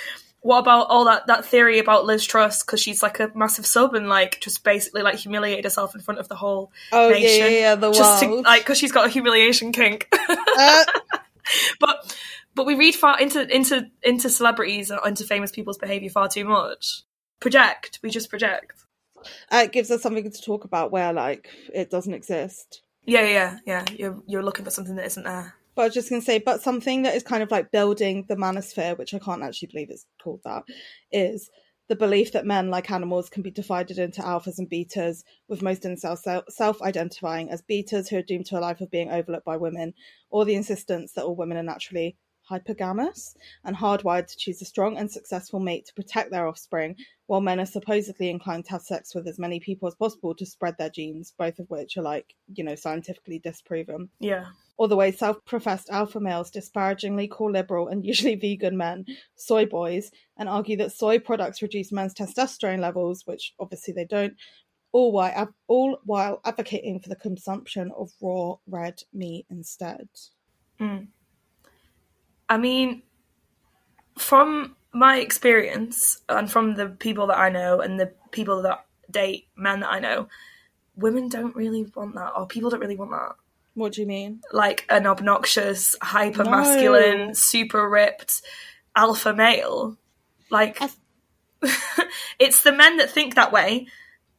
What 0.44 0.58
about 0.58 0.88
all 0.90 1.06
that 1.06 1.28
that 1.28 1.46
theory 1.46 1.78
about 1.78 2.06
Liz 2.06 2.26
Truss 2.26 2.64
because 2.64 2.82
she's 2.82 3.04
like 3.04 3.20
a 3.20 3.32
massive 3.36 3.64
sub 3.64 3.94
and 3.94 4.10
like 4.10 4.40
just 4.42 4.64
basically 4.64 5.04
like 5.04 5.18
humiliated 5.18 5.66
herself 5.66 5.94
in 5.94 6.02
front 6.02 6.20
of 6.20 6.30
the 6.30 6.36
whole 6.36 6.72
oh, 6.92 7.10
nation. 7.10 7.42
yeah, 7.42 7.46
yeah, 7.46 7.60
yeah 7.60 7.76
the 7.76 7.92
just 7.92 8.24
world. 8.24 8.44
To, 8.44 8.50
like 8.50 8.64
because 8.64 8.80
she's 8.80 8.92
got 8.92 9.06
a 9.06 9.10
humiliation 9.10 9.72
kink. 9.72 10.08
uh. 10.12 10.84
but 11.80 12.18
but 12.56 12.66
we 12.66 12.74
read 12.74 12.96
far 12.96 13.20
into 13.20 13.48
into 13.56 13.88
into 14.02 14.32
celebrities 14.32 14.90
and 14.90 15.00
into 15.06 15.26
famous 15.26 15.52
people's 15.52 15.78
behavior 15.78 16.10
far 16.10 16.28
too 16.28 16.46
much. 16.46 17.04
Project. 17.40 18.00
We 18.02 18.10
just 18.10 18.32
project. 18.32 18.74
Uh, 19.52 19.64
it 19.66 19.72
gives 19.72 19.92
us 19.92 20.02
something 20.02 20.30
to 20.30 20.42
talk 20.42 20.64
about 20.64 20.92
where 20.92 21.14
like 21.14 21.50
it 21.74 21.92
doesn't 21.92 22.14
exist. 22.14 22.82
Yeah, 23.06 23.28
yeah, 23.28 23.58
yeah. 23.66 23.86
You're 23.92 24.24
you're 24.26 24.44
looking 24.44 24.66
for 24.66 24.72
something 24.72 24.96
that 24.96 25.06
isn't 25.06 25.24
there. 25.24 25.56
But 25.75 25.84
I 25.84 25.86
was 25.86 25.94
just 25.94 26.10
going 26.10 26.22
to 26.22 26.25
say, 26.25 26.40
but 26.40 26.62
something 26.62 27.04
that 27.04 27.16
is 27.16 27.24
kind 27.24 27.44
of 27.44 27.51
like 27.51 27.72
building 27.72 28.25
the 28.28 28.36
manosphere, 28.36 28.98
which 28.98 29.13
I 29.13 29.20
can't 29.20 29.44
actually 29.44 29.70
believe 29.70 29.90
it's 29.90 30.06
called 30.22 30.42
that, 30.44 30.63
is 31.12 31.50
the 31.88 31.96
belief 31.96 32.32
that 32.32 32.46
men, 32.46 32.70
like 32.70 32.92
animals, 32.92 33.30
can 33.30 33.42
be 33.42 33.51
divided 33.51 33.98
into 33.98 34.22
alphas 34.22 34.58
and 34.58 34.70
betas, 34.70 35.24
with 35.48 35.62
most 35.62 35.84
incels 35.84 36.44
self 36.50 36.82
identifying 36.82 37.50
as 37.50 37.62
betas 37.62 38.10
who 38.10 38.18
are 38.18 38.22
doomed 38.22 38.46
to 38.48 38.58
a 38.58 38.62
life 38.62 38.82
of 38.82 38.92
being 38.92 39.12
overlooked 39.12 39.46
by 39.46 39.58
women, 39.58 39.94
or 40.30 40.46
the 40.46 40.56
insistence 40.56 41.13
that 41.13 41.24
all 41.25 41.36
women 41.36 41.58
are 41.58 41.63
naturally 41.63 42.16
hypergamous 42.50 43.36
and 43.63 43.75
hardwired 43.75 44.28
to 44.28 44.38
choose 44.38 44.62
a 44.62 44.66
strong 44.66 44.98
and 44.98 45.10
successful 45.12 45.60
mate 45.60 45.86
to 45.86 45.94
protect 45.94 46.32
their 46.32 46.48
offspring, 46.48 46.96
while 47.28 47.42
men 47.42 47.60
are 47.60 47.66
supposedly 47.66 48.30
inclined 48.30 48.66
to 48.66 48.72
have 48.72 48.82
sex 48.82 49.16
with 49.16 49.28
as 49.28 49.40
many 49.40 49.60
people 49.60 49.88
as 49.88 49.96
possible 49.96 50.36
to 50.36 50.46
spread 50.46 50.78
their 50.78 50.90
genes, 50.90 51.34
both 51.38 51.60
of 51.60 51.70
which 51.70 51.98
are 51.98 52.01
like, 52.01 52.36
you 52.54 52.63
know, 52.63 52.75
scientifically 52.75 53.40
disproven. 53.40 54.10
Yeah. 54.20 54.48
Or 54.82 54.88
the 54.88 54.96
way 54.96 55.12
self 55.12 55.46
professed 55.46 55.92
alpha 55.92 56.20
males 56.20 56.50
disparagingly 56.50 57.28
call 57.28 57.52
liberal 57.52 57.88
and 57.88 58.04
usually 58.04 58.34
vegan 58.42 58.76
men 58.76 59.06
soy 59.36 59.68
boys 59.68 60.10
and 60.38 60.50
argue 60.50 60.76
that 60.78 60.92
soy 60.92 61.20
products 61.20 61.62
reduce 61.62 61.92
men's 61.92 62.16
testosterone 62.16 62.80
levels, 62.80 63.22
which 63.28 63.54
obviously 63.60 63.94
they 63.94 64.06
don't, 64.06 64.34
all 64.92 65.12
while, 65.12 65.54
all 65.68 66.00
while 66.06 66.42
advocating 66.46 67.00
for 67.00 67.10
the 67.10 67.16
consumption 67.16 67.92
of 67.96 68.10
raw 68.24 68.56
red 68.66 69.04
meat 69.14 69.46
instead. 69.52 70.10
Mm. 70.80 71.10
I 72.50 72.58
mean, 72.58 73.04
from 74.18 74.76
my 74.92 75.20
experience 75.20 76.24
and 76.28 76.52
from 76.52 76.74
the 76.74 76.88
people 76.88 77.28
that 77.28 77.38
I 77.38 77.50
know 77.50 77.82
and 77.82 78.00
the 78.00 78.12
people 78.32 78.64
that 78.64 78.84
date 79.12 79.48
men 79.56 79.82
that 79.82 79.92
I 79.92 80.00
know, 80.00 80.28
women 80.96 81.30
don't 81.30 81.56
really 81.56 81.86
want 81.96 82.16
that, 82.16 82.34
or 82.36 82.48
people 82.48 82.72
don't 82.72 82.80
really 82.80 82.96
want 82.96 83.12
that. 83.12 83.36
What 83.74 83.94
do 83.94 84.01
you 84.01 84.08
mean? 84.08 84.42
Like 84.51 84.86
an 84.90 85.08
obnoxious, 85.08 85.96
hyper 86.01 86.44
masculine, 86.44 87.28
no. 87.28 87.34
super 87.34 87.90
ripped 87.90 88.42
alpha 88.96 89.34
male. 89.34 89.98
Like, 90.50 90.82
it's 92.40 92.63
the 92.63 92.72
men 92.74 92.98
that 92.98 93.10
think 93.10 93.36
that 93.36 93.51
way 93.51 93.88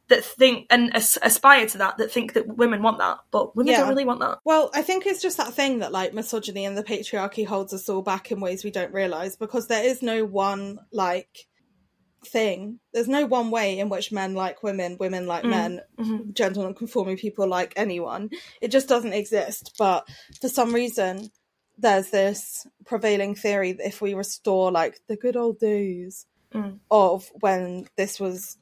that 0.09 0.23
think 0.23 0.67
and 0.69 0.95
as- 0.95 1.17
aspire 1.21 1.65
to 1.67 1.77
that 1.77 1.97
that 1.97 2.11
think 2.11 2.33
that 2.33 2.57
women 2.57 2.81
want 2.81 2.99
that 2.99 3.19
but 3.31 3.55
women 3.55 3.71
yeah. 3.71 3.79
don't 3.79 3.89
really 3.89 4.05
want 4.05 4.19
that 4.19 4.37
well 4.43 4.69
i 4.73 4.81
think 4.81 5.05
it's 5.05 5.21
just 5.21 5.37
that 5.37 5.53
thing 5.53 5.79
that 5.79 5.91
like 5.91 6.13
misogyny 6.13 6.65
and 6.65 6.77
the 6.77 6.83
patriarchy 6.83 7.45
holds 7.45 7.73
us 7.73 7.87
all 7.87 8.01
back 8.01 8.31
in 8.31 8.39
ways 8.39 8.63
we 8.63 8.71
don't 8.71 8.93
realize 8.93 9.35
because 9.35 9.67
there 9.67 9.83
is 9.83 10.01
no 10.01 10.25
one 10.25 10.77
like 10.91 11.47
thing 12.25 12.79
there's 12.93 13.07
no 13.07 13.25
one 13.25 13.51
way 13.51 13.79
in 13.79 13.89
which 13.89 14.11
men 14.11 14.33
like 14.33 14.63
women 14.63 14.97
women 14.99 15.27
like 15.27 15.43
mm. 15.43 15.49
men 15.49 15.81
mm-hmm. 15.99 16.31
gentle 16.33 16.65
and 16.65 16.75
conforming 16.75 17.17
people 17.17 17.47
like 17.47 17.73
anyone 17.75 18.29
it 18.61 18.69
just 18.69 18.87
doesn't 18.87 19.13
exist 19.13 19.73
but 19.77 20.07
for 20.39 20.49
some 20.49 20.73
reason 20.73 21.29
there's 21.77 22.09
this 22.09 22.67
prevailing 22.85 23.35
theory 23.35 23.73
that 23.73 23.87
if 23.87 24.01
we 24.01 24.13
restore 24.13 24.71
like 24.71 24.99
the 25.07 25.15
good 25.15 25.35
old 25.35 25.59
days 25.59 26.25
mm. 26.53 26.79
of 26.91 27.31
when 27.39 27.87
this 27.97 28.19
was 28.19 28.57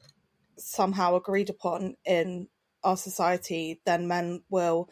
somehow 0.58 1.16
agreed 1.16 1.50
upon 1.50 1.96
in 2.06 2.48
our 2.84 2.98
society, 2.98 3.82
then 3.86 4.08
men 4.08 4.44
will 4.50 4.90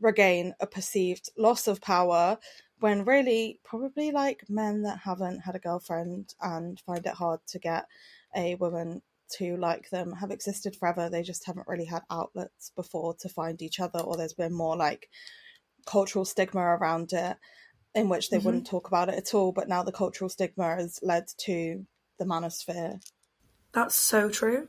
regain 0.00 0.54
a 0.60 0.66
perceived 0.66 1.30
loss 1.38 1.66
of 1.68 1.80
power 1.80 2.38
when 2.82 3.04
really 3.04 3.58
probably 3.64 4.10
like 4.10 4.44
men 4.48 4.82
that 4.82 4.98
haven't 4.98 5.40
had 5.40 5.54
a 5.54 5.60
girlfriend 5.60 6.34
and 6.40 6.80
find 6.80 7.04
it 7.06 7.14
hard 7.14 7.40
to 7.46 7.58
get 7.58 7.86
a 8.36 8.54
woman 8.56 9.02
to 9.30 9.56
like 9.56 9.88
them 9.90 10.12
have 10.12 10.30
existed 10.30 10.76
forever 10.76 11.08
they 11.08 11.22
just 11.22 11.46
haven't 11.46 11.66
really 11.68 11.84
had 11.84 12.02
outlets 12.10 12.70
before 12.76 13.14
to 13.14 13.28
find 13.28 13.62
each 13.62 13.80
other 13.80 14.00
or 14.00 14.16
there's 14.16 14.34
been 14.34 14.52
more 14.52 14.76
like 14.76 15.08
cultural 15.86 16.24
stigma 16.24 16.60
around 16.60 17.12
it 17.12 17.36
in 17.94 18.08
which 18.08 18.30
they 18.30 18.36
mm-hmm. 18.36 18.46
wouldn't 18.46 18.66
talk 18.66 18.88
about 18.88 19.08
it 19.08 19.14
at 19.14 19.34
all 19.34 19.52
but 19.52 19.68
now 19.68 19.82
the 19.82 19.92
cultural 19.92 20.28
stigma 20.28 20.76
has 20.76 20.98
led 21.02 21.24
to 21.38 21.86
the 22.18 22.24
manosphere 22.24 23.00
that's 23.72 23.94
so 23.94 24.28
true 24.28 24.68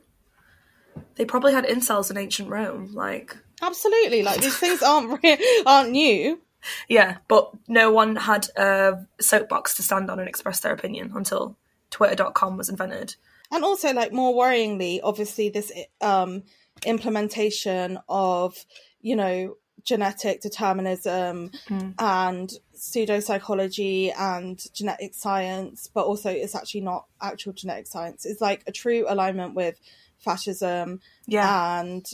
they 1.16 1.24
probably 1.24 1.52
had 1.52 1.64
incels 1.64 2.10
in 2.10 2.16
ancient 2.16 2.48
Rome. 2.48 2.92
Like 2.92 3.36
absolutely, 3.62 4.22
like 4.22 4.40
these 4.40 4.56
things 4.56 4.82
aren't 4.82 5.24
aren't 5.66 5.90
new. 5.90 6.40
Yeah, 6.88 7.18
but 7.28 7.50
no 7.68 7.90
one 7.90 8.16
had 8.16 8.48
a 8.56 9.06
soapbox 9.20 9.74
to 9.76 9.82
stand 9.82 10.10
on 10.10 10.18
and 10.18 10.28
express 10.28 10.60
their 10.60 10.72
opinion 10.72 11.12
until 11.14 11.56
Twitter.com 11.90 12.56
was 12.56 12.68
invented. 12.68 13.16
And 13.50 13.64
also, 13.64 13.92
like 13.92 14.12
more 14.12 14.34
worryingly, 14.34 15.00
obviously 15.02 15.48
this 15.48 15.70
um, 16.00 16.42
implementation 16.84 17.98
of 18.08 18.56
you 19.00 19.16
know 19.16 19.56
genetic 19.84 20.40
determinism 20.40 21.50
mm. 21.68 21.94
and 21.98 22.50
pseudo 22.72 23.20
psychology 23.20 24.10
and 24.10 24.60
genetic 24.72 25.14
science, 25.14 25.88
but 25.92 26.04
also 26.04 26.30
it's 26.30 26.54
actually 26.54 26.80
not 26.80 27.06
actual 27.20 27.52
genetic 27.52 27.86
science. 27.86 28.24
It's 28.24 28.40
like 28.40 28.62
a 28.66 28.72
true 28.72 29.04
alignment 29.08 29.54
with 29.54 29.78
fascism, 30.18 31.00
yeah. 31.26 31.80
and 31.80 32.06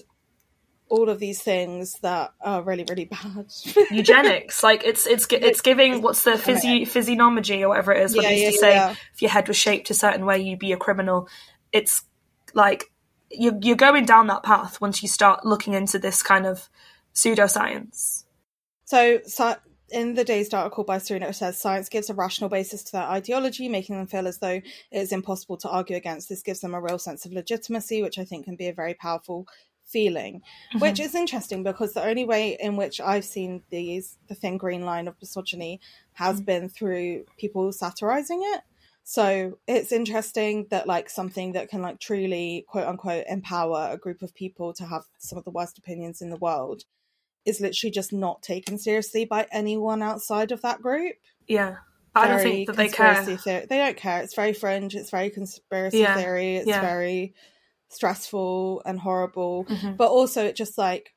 all 0.91 1.09
of 1.09 1.19
these 1.19 1.41
things 1.41 1.95
that 2.01 2.33
are 2.41 2.63
really 2.63 2.85
really 2.89 3.07
bad. 3.07 3.47
Eugenics, 3.91 4.63
like 4.63 4.85
it's 4.85 5.07
it's 5.07 5.27
it's 5.31 5.61
giving 5.61 6.03
what's 6.03 6.25
the 6.25 6.33
physi- 6.33 6.87
physiognomy 6.87 7.63
or 7.63 7.69
whatever 7.69 7.93
it 7.93 8.03
is. 8.03 8.15
What 8.15 8.25
yeah, 8.25 8.31
used 8.31 8.43
yeah, 8.43 8.51
to 8.51 8.57
say 8.59 8.71
yeah. 8.73 8.95
if 9.15 9.23
your 9.23 9.31
head 9.31 9.49
was 9.49 9.57
shaped 9.57 9.89
a 9.91 9.95
certain 9.95 10.27
way, 10.27 10.41
you'd 10.41 10.59
be 10.59 10.73
a 10.73 10.77
criminal. 10.77 11.29
It's 11.73 12.03
like 12.53 12.85
you're 13.31 13.59
you're 13.63 13.77
going 13.77 14.05
down 14.05 14.27
that 14.27 14.43
path 14.43 14.81
once 14.81 15.03
you 15.03 15.09
start 15.09 15.47
looking 15.47 15.75
into 15.75 15.99
this 15.99 16.23
kind 16.23 16.47
of 16.47 16.69
pseudoscience. 17.15 18.25
So, 18.85 19.21
so 19.25 19.55
in 19.91 20.15
the 20.15 20.25
dazed 20.25 20.55
article 20.55 20.85
by 20.85 20.99
Serena, 20.99 21.29
it 21.29 21.35
says 21.35 21.61
science 21.61 21.89
gives 21.89 22.11
a 22.11 22.15
rational 22.15 22.51
basis 22.51 22.83
to 22.85 22.93
their 22.93 23.03
ideology, 23.03 23.69
making 23.69 23.97
them 23.97 24.07
feel 24.07 24.27
as 24.27 24.39
though 24.39 24.49
it 24.49 24.65
is 24.91 25.13
impossible 25.13 25.57
to 25.59 25.69
argue 25.69 25.97
against. 25.97 26.29
This 26.29 26.43
gives 26.43 26.61
them 26.61 26.75
a 26.75 26.81
real 26.81 26.99
sense 26.99 27.25
of 27.25 27.33
legitimacy, 27.33 28.03
which 28.03 28.19
I 28.19 28.25
think 28.25 28.45
can 28.45 28.57
be 28.57 28.69
a 28.69 28.73
very 28.73 28.95
powerful 28.95 29.47
feeling. 29.91 30.37
Mm-hmm. 30.71 30.79
Which 30.81 31.01
is 31.01 31.15
interesting 31.15 31.63
because 31.63 31.93
the 31.93 32.05
only 32.05 32.25
way 32.25 32.57
in 32.61 32.77
which 32.77 33.01
I've 33.01 33.25
seen 33.25 33.63
these 33.71 34.19
the 34.29 34.35
thin 34.35 34.57
green 34.57 34.85
line 34.85 35.09
of 35.09 35.17
misogyny 35.21 35.81
has 36.15 36.37
mm-hmm. 36.37 36.45
been 36.45 36.69
through 36.69 37.25
people 37.37 37.73
satirizing 37.73 38.43
it. 38.43 38.63
So 39.03 39.59
it's 39.67 39.93
interesting 39.93 40.67
that 40.71 40.87
like 40.87 41.11
something 41.11 41.53
that 41.53 41.69
can 41.69 41.83
like 41.83 41.99
truly 41.99 42.65
quote 42.69 42.87
unquote 42.87 43.25
empower 43.29 43.89
a 43.91 43.97
group 43.97 44.23
of 44.23 44.35
people 44.35 44.73
to 44.75 44.87
have 44.87 45.03
some 45.19 45.39
of 45.39 45.45
the 45.45 45.51
worst 45.51 45.79
opinions 45.79 46.23
in 46.23 46.31
the 46.31 46.37
world 46.37 46.85
is 47.45 47.61
literally 47.61 47.91
just 47.91 48.13
not 48.13 48.43
taken 48.43 48.79
seriously 48.79 49.25
by 49.25 49.47
anyone 49.51 50.03
outside 50.03 50.53
of 50.53 50.63
that 50.63 50.83
group. 50.83 51.17
Yeah. 51.49 51.77
I 52.15 52.29
don't 52.29 52.41
think 52.41 52.67
that 52.67 52.77
they 52.77 52.89
care. 52.89 53.23
Theory. 53.23 53.67
They 53.69 53.79
don't 53.79 53.97
care. 53.97 54.23
It's 54.23 54.35
very 54.35 54.53
fringe. 54.53 54.95
It's 54.95 55.11
very 55.11 55.31
conspiracy 55.31 55.99
yeah. 55.99 56.17
theory. 56.17 56.57
It's 56.57 56.67
yeah. 56.67 56.81
very 56.81 57.35
stressful 57.91 58.83
and 58.87 59.01
horrible. 59.01 59.67
Mm-hmm. 59.67 59.97
But 59.97 60.11
also, 60.11 60.45
it 60.45 60.57
just 60.57 60.79
like 60.79 61.15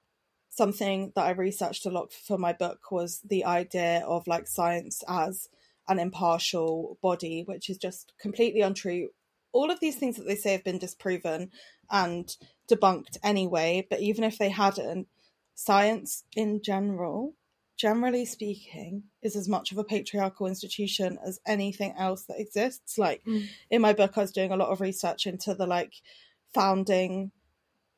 something 0.49 1.11
that 1.15 1.25
I 1.25 1.31
researched 1.31 1.85
a 1.85 1.89
lot 1.89 2.11
for 2.11 2.37
my 2.37 2.53
book 2.53 2.91
was 2.91 3.21
the 3.23 3.45
idea 3.45 4.03
of 4.05 4.27
like 4.27 4.47
science 4.47 5.03
as 5.07 5.49
an 5.87 5.99
impartial 5.99 6.97
body, 7.01 7.43
which 7.45 7.69
is 7.69 7.77
just 7.77 8.13
completely 8.19 8.61
untrue. 8.61 9.09
All 9.51 9.71
of 9.71 9.79
these 9.79 9.95
things 9.95 10.17
that 10.17 10.27
they 10.27 10.35
say 10.35 10.51
have 10.51 10.63
been 10.63 10.77
disproven 10.79 11.51
and 11.89 12.35
debunked 12.69 13.17
anyway, 13.23 13.85
but 13.89 13.99
even 13.99 14.23
if 14.23 14.37
they 14.37 14.49
hadn't, 14.49 15.07
science 15.55 16.23
in 16.35 16.61
general, 16.61 17.33
generally 17.77 18.25
speaking, 18.25 19.03
is 19.21 19.35
as 19.35 19.49
much 19.49 19.71
of 19.71 19.77
a 19.77 19.83
patriarchal 19.83 20.47
institution 20.47 21.19
as 21.25 21.39
anything 21.45 21.93
else 21.97 22.23
that 22.23 22.39
exists. 22.39 22.97
Like 22.97 23.23
Mm. 23.25 23.47
in 23.69 23.81
my 23.81 23.93
book, 23.93 24.17
I 24.17 24.21
was 24.21 24.31
doing 24.31 24.51
a 24.51 24.57
lot 24.57 24.69
of 24.69 24.81
research 24.81 25.27
into 25.27 25.53
the 25.53 25.67
like 25.67 25.93
founding 26.53 27.31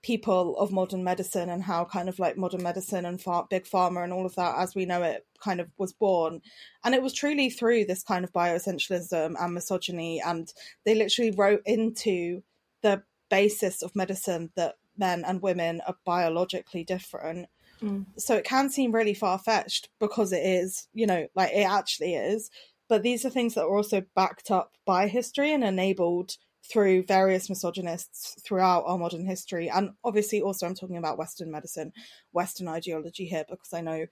people 0.02 0.56
of 0.58 0.72
modern 0.72 1.04
medicine 1.04 1.50
and 1.50 1.64
how 1.64 1.84
kind 1.84 2.08
of 2.08 2.20
like 2.20 2.38
modern 2.38 2.62
medicine 2.62 3.06
and 3.06 3.20
far- 3.20 3.48
big 3.50 3.64
pharma 3.66 4.04
and 4.04 4.14
all 4.14 4.26
of 4.26 4.36
that 4.36 4.56
as 4.60 4.76
we 4.76 4.86
know 4.86 5.02
it 5.02 5.26
kind 5.44 5.60
of 5.60 5.68
was 5.80 5.94
born 5.94 6.40
and 6.84 6.94
it 6.94 7.02
was 7.02 7.12
truly 7.12 7.50
through 7.50 7.84
this 7.84 8.04
kind 8.04 8.24
of 8.24 8.32
bioessentialism 8.32 9.34
and 9.40 9.54
misogyny 9.54 10.22
and 10.24 10.54
they 10.86 10.94
literally 10.94 11.32
wrote 11.32 11.64
into 11.66 12.44
the 12.84 13.02
basis 13.32 13.82
of 13.82 13.96
medicine 13.96 14.52
that 14.56 14.76
men 14.96 15.24
and 15.26 15.42
women 15.42 15.82
are 15.88 15.98
biologically 16.06 16.84
different 16.84 17.48
Mm. 17.82 18.06
so 18.18 18.36
it 18.36 18.46
can 18.46 18.70
seem 18.70 18.94
really 18.94 19.14
far-fetched 19.14 19.90
because 20.00 20.32
it 20.32 20.46
is 20.46 20.88
you 20.94 21.06
know 21.06 21.28
like 21.36 21.52
it 21.52 21.68
actually 21.70 22.14
is 22.16 22.50
but 22.88 23.04
these 23.04 23.26
are 23.26 23.30
things 23.30 23.54
that 23.56 23.64
are 23.64 23.76
also 23.76 24.02
backed 24.16 24.50
up 24.50 24.78
by 24.86 25.10
history 25.10 25.52
and 25.52 25.62
enabled 25.62 26.38
through 26.72 27.03
various 27.03 27.50
misogynists 27.50 28.41
throughout 28.43 28.84
our 28.86 28.98
modern 28.98 29.25
history. 29.25 29.69
And 29.69 29.91
obviously, 30.03 30.41
also, 30.41 30.65
I'm 30.65 30.75
talking 30.75 30.98
about 30.98 31.17
Western 31.17 31.51
medicine, 31.51 31.93
Western 32.31 32.67
ideology 32.67 33.25
here, 33.25 33.45
because 33.50 33.74
I 33.74 33.81
know 33.81 34.05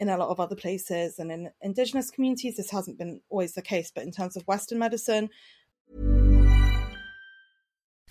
in 0.00 0.08
a 0.08 0.16
lot 0.16 0.28
of 0.28 0.38
other 0.38 0.56
places 0.56 1.18
and 1.18 1.32
in 1.32 1.50
indigenous 1.60 2.10
communities, 2.10 2.56
this 2.56 2.70
hasn't 2.70 2.98
been 2.98 3.20
always 3.30 3.54
the 3.54 3.62
case. 3.62 3.90
But 3.92 4.04
in 4.04 4.12
terms 4.12 4.36
of 4.36 4.46
Western 4.46 4.78
medicine, 4.78 5.30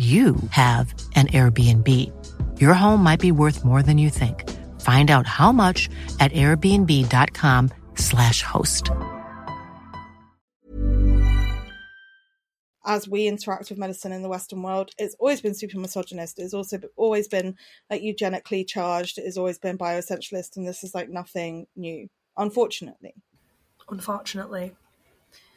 you 0.00 0.36
have 0.52 0.94
an 1.14 1.26
Airbnb. 1.26 1.88
Your 2.58 2.72
home 2.72 3.02
might 3.02 3.20
be 3.20 3.32
worth 3.32 3.66
more 3.66 3.82
than 3.82 3.98
you 3.98 4.08
think. 4.08 4.48
Find 4.80 5.10
out 5.10 5.26
how 5.26 5.52
much 5.52 5.90
at 6.20 6.32
airbnb.com/slash 6.32 8.42
host. 8.42 8.90
as 12.90 13.06
we 13.06 13.28
interact 13.28 13.70
with 13.70 13.78
medicine 13.78 14.10
in 14.10 14.22
the 14.22 14.28
Western 14.28 14.62
world, 14.62 14.90
it's 14.98 15.14
always 15.20 15.40
been 15.40 15.54
super 15.54 15.78
misogynist. 15.78 16.40
It's 16.40 16.54
also 16.54 16.80
always 16.96 17.28
been 17.28 17.54
like 17.88 18.02
eugenically 18.02 18.64
charged. 18.64 19.18
It's 19.18 19.36
always 19.36 19.60
been 19.60 19.78
bioessentialist, 19.78 20.56
and 20.56 20.66
this 20.66 20.82
is 20.82 20.94
like 20.94 21.08
nothing 21.08 21.66
new, 21.76 22.08
unfortunately. 22.36 23.14
Unfortunately. 23.88 24.74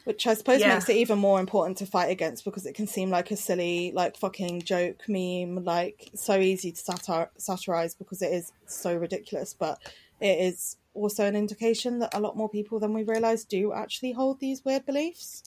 Which 0.04 0.26
I 0.26 0.34
suppose 0.34 0.60
Yeah. 0.60 0.74
makes 0.74 0.88
it 0.88 0.96
even 0.96 1.18
more 1.18 1.40
important 1.40 1.78
to 1.78 1.86
fight 1.86 2.10
against 2.10 2.44
because 2.44 2.66
it 2.66 2.74
can 2.74 2.86
seem 2.86 3.10
like 3.10 3.30
a 3.30 3.36
silly, 3.36 3.90
like 3.92 4.16
fucking 4.18 4.62
joke 4.62 5.08
meme, 5.08 5.64
like 5.64 6.10
so 6.14 6.38
easy 6.38 6.72
to 6.72 6.82
satir- 6.82 7.30
satirize 7.38 7.94
because 7.94 8.20
it 8.20 8.32
is 8.32 8.52
so 8.66 8.94
ridiculous. 8.94 9.54
But 9.58 9.78
it 10.20 10.38
is 10.38 10.76
also 10.92 11.24
an 11.26 11.36
indication 11.36 11.98
that 12.00 12.14
a 12.14 12.20
lot 12.20 12.36
more 12.36 12.48
people 12.48 12.78
than 12.78 12.92
we 12.92 13.02
realize 13.02 13.44
do 13.44 13.72
actually 13.72 14.12
hold 14.12 14.40
these 14.40 14.64
weird 14.64 14.84
beliefs. 14.86 15.42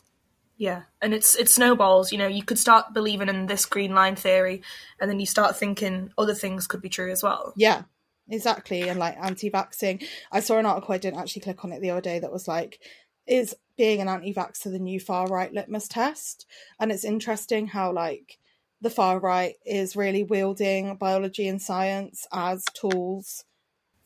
Yeah, 0.58 0.84
and 1.04 1.14
it's 1.14 1.36
it 1.36 1.50
snowballs. 1.50 2.12
You 2.12 2.18
know, 2.18 2.28
you 2.28 2.44
could 2.44 2.58
start 2.58 2.94
believing 2.94 3.30
in 3.30 3.46
this 3.46 3.66
green 3.66 3.94
line 3.94 4.16
theory, 4.16 4.64
and 5.00 5.08
then 5.10 5.20
you 5.20 5.28
start 5.28 5.56
thinking 5.56 6.12
other 6.18 6.34
things 6.34 6.66
could 6.66 6.82
be 6.82 6.90
true 6.90 7.12
as 7.12 7.22
well. 7.22 7.54
Yeah, 7.56 7.84
exactly. 8.28 8.90
And 8.90 8.98
like 9.00 9.18
anti 9.22 9.52
vaxxing. 9.52 10.04
I 10.32 10.40
saw 10.40 10.58
an 10.58 10.66
article, 10.66 10.96
I 10.96 10.98
didn't 10.98 11.20
actually 11.20 11.44
click 11.44 11.64
on 11.64 11.72
it 11.72 11.80
the 11.82 11.92
other 11.92 12.02
day, 12.02 12.18
that 12.18 12.32
was 12.34 12.48
like, 12.48 12.80
is 13.28 13.56
being 13.78 14.02
an 14.02 14.08
anti 14.08 14.34
vaxxer 14.34 14.72
the 14.72 14.80
new 14.80 15.00
far 15.00 15.28
right 15.28 15.54
litmus 15.54 15.88
test? 15.88 16.46
And 16.80 16.92
it's 16.92 17.04
interesting 17.06 17.68
how, 17.68 17.92
like, 17.92 18.40
the 18.82 18.90
far 18.90 19.20
right 19.20 19.56
is 19.66 19.96
really 19.96 20.24
wielding 20.24 20.96
biology 20.98 21.48
and 21.48 21.62
science 21.62 22.28
as 22.32 22.64
tools 22.74 23.44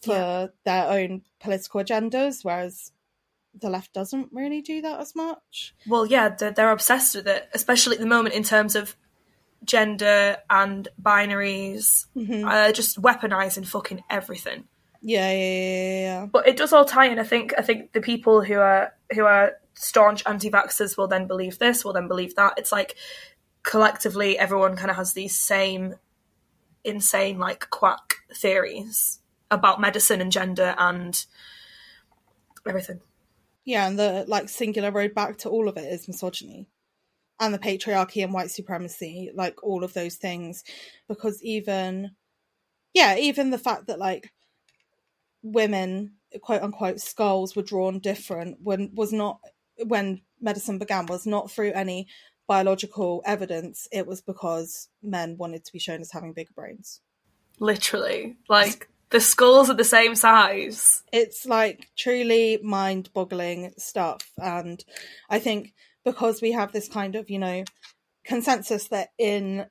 for 0.01 0.13
Yeah. 0.13 0.47
their 0.65 0.87
own 0.89 1.23
political 1.39 1.81
agendas, 1.81 2.43
whereas 2.43 2.91
the 3.53 3.69
left 3.69 3.93
doesn't 3.93 4.29
really 4.31 4.61
do 4.61 4.81
that 4.81 4.99
as 5.01 5.13
much. 5.13 5.75
Well, 5.85 6.05
yeah, 6.05 6.29
they're, 6.29 6.51
they're 6.51 6.71
obsessed 6.71 7.15
with 7.15 7.27
it, 7.27 7.49
especially 7.53 7.95
at 7.97 7.99
the 7.99 8.07
moment 8.07 8.33
in 8.33 8.43
terms 8.43 8.75
of 8.77 8.95
gender 9.63 10.37
and 10.49 10.87
binaries. 11.01 12.05
Uh, 12.17 12.71
just 12.71 12.99
weaponizing 13.01 13.67
fucking 13.67 14.03
everything. 14.09 14.63
Yeah, 15.01 15.31
yeah, 15.31 15.53
yeah, 15.53 16.01
yeah. 16.01 16.25
But 16.27 16.47
it 16.47 16.57
does 16.57 16.73
all 16.73 16.85
tie 16.85 17.07
in. 17.07 17.19
I 17.19 17.23
think. 17.23 17.53
I 17.57 17.61
think 17.61 17.91
the 17.93 18.01
people 18.01 18.43
who 18.43 18.59
are 18.59 18.93
who 19.13 19.25
are 19.25 19.53
staunch 19.73 20.23
anti-vaxxers 20.25 20.97
will 20.97 21.07
then 21.07 21.27
believe 21.27 21.57
this, 21.57 21.83
will 21.83 21.93
then 21.93 22.07
believe 22.07 22.35
that. 22.35 22.53
It's 22.57 22.71
like 22.71 22.95
collectively, 23.63 24.37
everyone 24.37 24.75
kind 24.75 24.91
of 24.91 24.97
has 24.97 25.13
these 25.13 25.39
same 25.39 25.95
insane, 26.83 27.39
like 27.39 27.69
quack 27.69 28.15
theories 28.35 29.19
about 29.49 29.81
medicine 29.81 30.21
and 30.21 30.31
gender 30.31 30.75
and 30.77 31.25
everything. 32.67 33.01
Yeah, 33.65 33.87
and 33.87 33.97
the 33.97 34.25
like 34.27 34.49
singular 34.49 34.91
road 34.91 35.13
back 35.13 35.39
to 35.39 35.49
all 35.49 35.67
of 35.67 35.77
it 35.77 35.91
is 35.91 36.07
misogyny 36.07 36.67
and 37.39 37.53
the 37.53 37.59
patriarchy 37.59 38.23
and 38.23 38.33
white 38.33 38.51
supremacy, 38.51 39.31
like 39.33 39.63
all 39.63 39.83
of 39.83 39.93
those 39.93 40.15
things. 40.15 40.63
Because 41.07 41.41
even, 41.43 42.11
yeah, 42.93 43.17
even 43.17 43.49
the 43.49 43.57
fact 43.57 43.87
that 43.87 43.99
like 43.99 44.31
women, 45.43 46.13
quote 46.41 46.61
unquote, 46.61 46.99
skulls 46.99 47.55
were 47.55 47.63
drawn 47.63 47.99
different 47.99 48.57
when 48.61 48.91
was 48.93 49.11
not 49.13 49.39
when 49.85 50.21
medicine 50.39 50.77
began 50.77 51.05
was 51.05 51.25
not 51.25 51.51
through 51.51 51.71
any 51.73 52.07
biological 52.47 53.21
evidence. 53.25 53.87
It 53.91 54.07
was 54.07 54.21
because 54.21 54.89
men 55.01 55.37
wanted 55.37 55.65
to 55.65 55.73
be 55.73 55.79
shown 55.79 56.01
as 56.01 56.11
having 56.11 56.33
bigger 56.33 56.53
brains. 56.53 57.01
Literally, 57.59 58.37
like 58.49 58.89
the 59.11 59.19
skulls 59.19 59.69
are 59.69 59.75
the 59.75 59.83
same 59.83 60.15
size. 60.15 61.03
it's 61.11 61.45
like 61.45 61.89
truly 61.97 62.59
mind 62.63 63.09
boggling 63.13 63.73
stuff 63.77 64.31
and 64.41 64.83
i 65.29 65.37
think 65.37 65.73
because 66.03 66.41
we 66.41 66.53
have 66.53 66.71
this 66.71 66.87
kind 66.87 67.15
of 67.15 67.29
you 67.29 67.37
know 67.37 67.63
consensus 68.25 68.87
that 68.87 69.09
in 69.17 69.65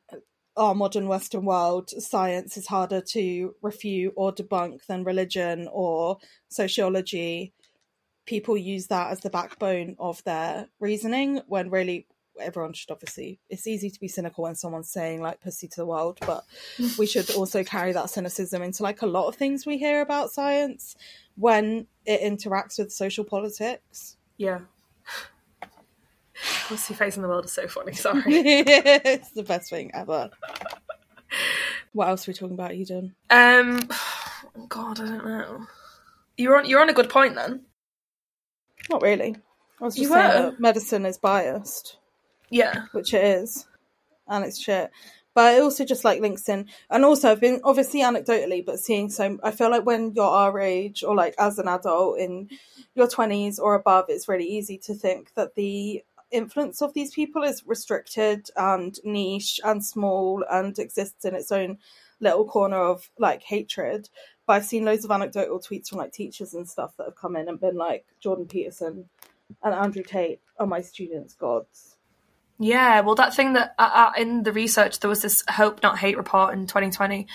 our 0.56 0.74
modern 0.74 1.08
Western 1.08 1.44
world, 1.44 1.90
science 1.90 2.56
is 2.56 2.66
harder 2.66 3.00
to 3.00 3.54
refute 3.62 4.12
or 4.16 4.32
debunk 4.32 4.86
than 4.86 5.04
religion 5.04 5.68
or 5.72 6.18
sociology. 6.48 7.52
People 8.26 8.56
use 8.56 8.88
that 8.88 9.10
as 9.10 9.20
the 9.20 9.30
backbone 9.30 9.96
of 9.98 10.22
their 10.24 10.68
reasoning 10.78 11.40
when 11.46 11.70
really 11.70 12.06
everyone 12.40 12.72
should 12.72 12.90
obviously 12.90 13.38
it's 13.50 13.66
easy 13.66 13.90
to 13.90 14.00
be 14.00 14.08
cynical 14.08 14.44
when 14.44 14.54
someone's 14.54 14.90
saying 14.90 15.20
like 15.20 15.40
pussy 15.42 15.68
to 15.68 15.76
the 15.76 15.84
world 15.84 16.16
but 16.24 16.44
we 16.98 17.04
should 17.04 17.28
also 17.32 17.62
carry 17.62 17.92
that 17.92 18.08
cynicism 18.08 18.62
into 18.62 18.82
like 18.82 19.02
a 19.02 19.06
lot 19.06 19.26
of 19.26 19.34
things 19.34 19.66
we 19.66 19.76
hear 19.76 20.00
about 20.00 20.30
science 20.30 20.96
when 21.34 21.86
it 22.06 22.22
interacts 22.22 22.78
with 22.78 22.90
social 22.90 23.24
politics 23.24 24.16
Yeah. 24.40 24.60
Pussy 26.68 26.94
face 26.94 27.16
in 27.16 27.22
the 27.22 27.28
world 27.28 27.44
is 27.44 27.52
so 27.52 27.66
funny. 27.68 27.92
Sorry. 28.06 28.22
it's 28.26 29.30
the 29.32 29.42
best 29.42 29.70
thing 29.70 29.90
ever 29.94 30.30
what 31.92 32.08
else 32.08 32.26
are 32.26 32.30
we 32.30 32.34
talking 32.34 32.54
about 32.54 32.76
You 32.76 32.82
eden 32.82 33.14
Um, 33.30 33.88
God, 34.68 35.00
I 35.00 35.04
don't 35.06 35.24
know. 35.24 35.66
You're 36.36 36.56
on. 36.58 36.68
You're 36.68 36.80
on 36.80 36.88
a 36.88 36.92
good 36.94 37.08
point 37.08 37.34
then. 37.36 37.60
not 38.90 39.02
really 39.02 39.36
i 39.80 39.84
was 39.84 39.94
just 39.94 40.02
You 40.02 40.08
saying 40.14 40.44
were. 40.44 40.50
that 40.50 40.60
medicine 40.60 41.06
is 41.06 41.18
biased 41.18 41.98
Yeah. 42.50 42.86
which 42.92 43.14
it 43.14 43.24
is, 43.24 43.66
and 44.28 44.44
it's 44.44 44.58
shit. 44.60 44.90
But 45.32 45.54
it 45.54 45.62
also 45.62 45.84
just 45.84 46.04
like 46.04 46.20
links 46.20 46.48
in, 46.48 46.66
and 46.90 47.04
also 47.04 47.30
I've 47.30 47.40
been 47.40 47.60
obviously 47.62 48.00
anecdotally, 48.00 48.66
but 48.66 48.80
seeing 48.80 49.08
so 49.08 49.38
I 49.44 49.52
feel 49.52 49.70
like 49.70 49.86
when 49.86 50.12
you're 50.14 50.24
our 50.24 50.58
age 50.58 51.04
or 51.04 51.14
like 51.14 51.34
as 51.38 51.58
an 51.60 51.68
adult 51.68 52.18
in 52.18 52.48
your 52.96 53.06
twenties 53.08 53.60
or 53.60 53.74
above, 53.74 54.06
it's 54.08 54.26
really 54.28 54.44
easy 54.46 54.76
to 54.78 54.94
think 54.94 55.32
that 55.36 55.54
the 55.54 56.02
influence 56.30 56.80
of 56.82 56.94
these 56.94 57.12
people 57.12 57.42
is 57.42 57.62
restricted 57.66 58.48
and 58.56 58.98
niche 59.04 59.60
and 59.64 59.84
small 59.84 60.44
and 60.50 60.78
exists 60.78 61.24
in 61.24 61.34
its 61.34 61.52
own 61.52 61.78
little 62.20 62.44
corner 62.44 62.78
of 62.78 63.10
like 63.18 63.42
hatred. 63.42 64.08
But 64.46 64.54
I've 64.54 64.64
seen 64.64 64.84
loads 64.84 65.04
of 65.04 65.10
anecdotal 65.10 65.60
tweets 65.60 65.88
from 65.88 65.98
like 65.98 66.12
teachers 66.12 66.54
and 66.54 66.68
stuff 66.68 66.96
that 66.96 67.04
have 67.04 67.16
come 67.16 67.36
in 67.36 67.48
and 67.48 67.60
been 67.60 67.76
like 67.76 68.04
Jordan 68.20 68.46
Peterson 68.46 69.08
and 69.62 69.74
Andrew 69.74 70.02
Tate 70.02 70.40
are 70.58 70.66
my 70.66 70.80
students' 70.80 71.34
gods. 71.34 71.96
Yeah, 72.58 73.00
well, 73.00 73.14
that 73.14 73.34
thing 73.34 73.54
that 73.54 73.74
uh, 73.78 73.90
uh, 73.92 74.20
in 74.20 74.42
the 74.42 74.52
research 74.52 75.00
there 75.00 75.08
was 75.08 75.22
this 75.22 75.42
hope 75.48 75.82
not 75.82 75.98
hate 75.98 76.18
report 76.18 76.52
in 76.52 76.66
2020 76.66 77.26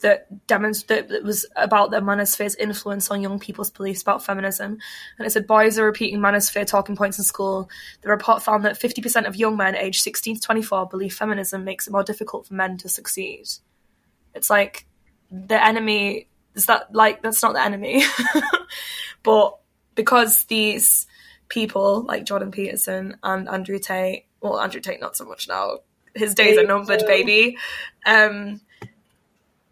that 0.00 0.46
demonstrated 0.46 1.08
that 1.08 1.24
was 1.24 1.46
about 1.56 1.90
the 1.90 1.98
manosphere's 2.00 2.54
influence 2.56 3.10
on 3.10 3.22
young 3.22 3.38
people's 3.38 3.70
beliefs 3.70 4.02
about 4.02 4.24
feminism, 4.24 4.78
and 5.18 5.26
it 5.26 5.30
said 5.30 5.46
boys 5.46 5.78
are 5.78 5.84
repeating 5.84 6.20
manosphere 6.20 6.66
talking 6.66 6.96
points 6.96 7.18
in 7.18 7.24
school. 7.24 7.68
The 8.02 8.10
report 8.10 8.42
found 8.42 8.64
that 8.64 8.78
50% 8.78 9.26
of 9.26 9.36
young 9.36 9.56
men 9.56 9.76
aged 9.76 10.02
16 10.02 10.36
to 10.36 10.40
24 10.40 10.88
believe 10.88 11.14
feminism 11.14 11.64
makes 11.64 11.86
it 11.86 11.92
more 11.92 12.04
difficult 12.04 12.46
for 12.46 12.54
men 12.54 12.76
to 12.78 12.88
succeed. 12.88 13.46
It's 14.34 14.50
like 14.50 14.86
the 15.30 15.64
enemy 15.64 16.28
is 16.54 16.66
that 16.66 16.94
like 16.94 17.22
that's 17.22 17.42
not 17.42 17.54
the 17.54 17.62
enemy, 17.62 18.02
but 19.22 19.58
because 19.94 20.44
these 20.44 21.06
people 21.48 22.02
like 22.02 22.24
Jordan 22.24 22.50
Peterson 22.50 23.16
and 23.22 23.48
Andrew 23.48 23.78
Tate, 23.78 24.26
well, 24.40 24.60
Andrew 24.60 24.80
Tate 24.80 25.00
not 25.00 25.16
so 25.16 25.24
much 25.24 25.48
now. 25.48 25.78
His 26.14 26.34
days 26.34 26.58
are 26.58 26.66
numbered, 26.66 27.04
baby. 27.06 27.56
Um, 28.04 28.60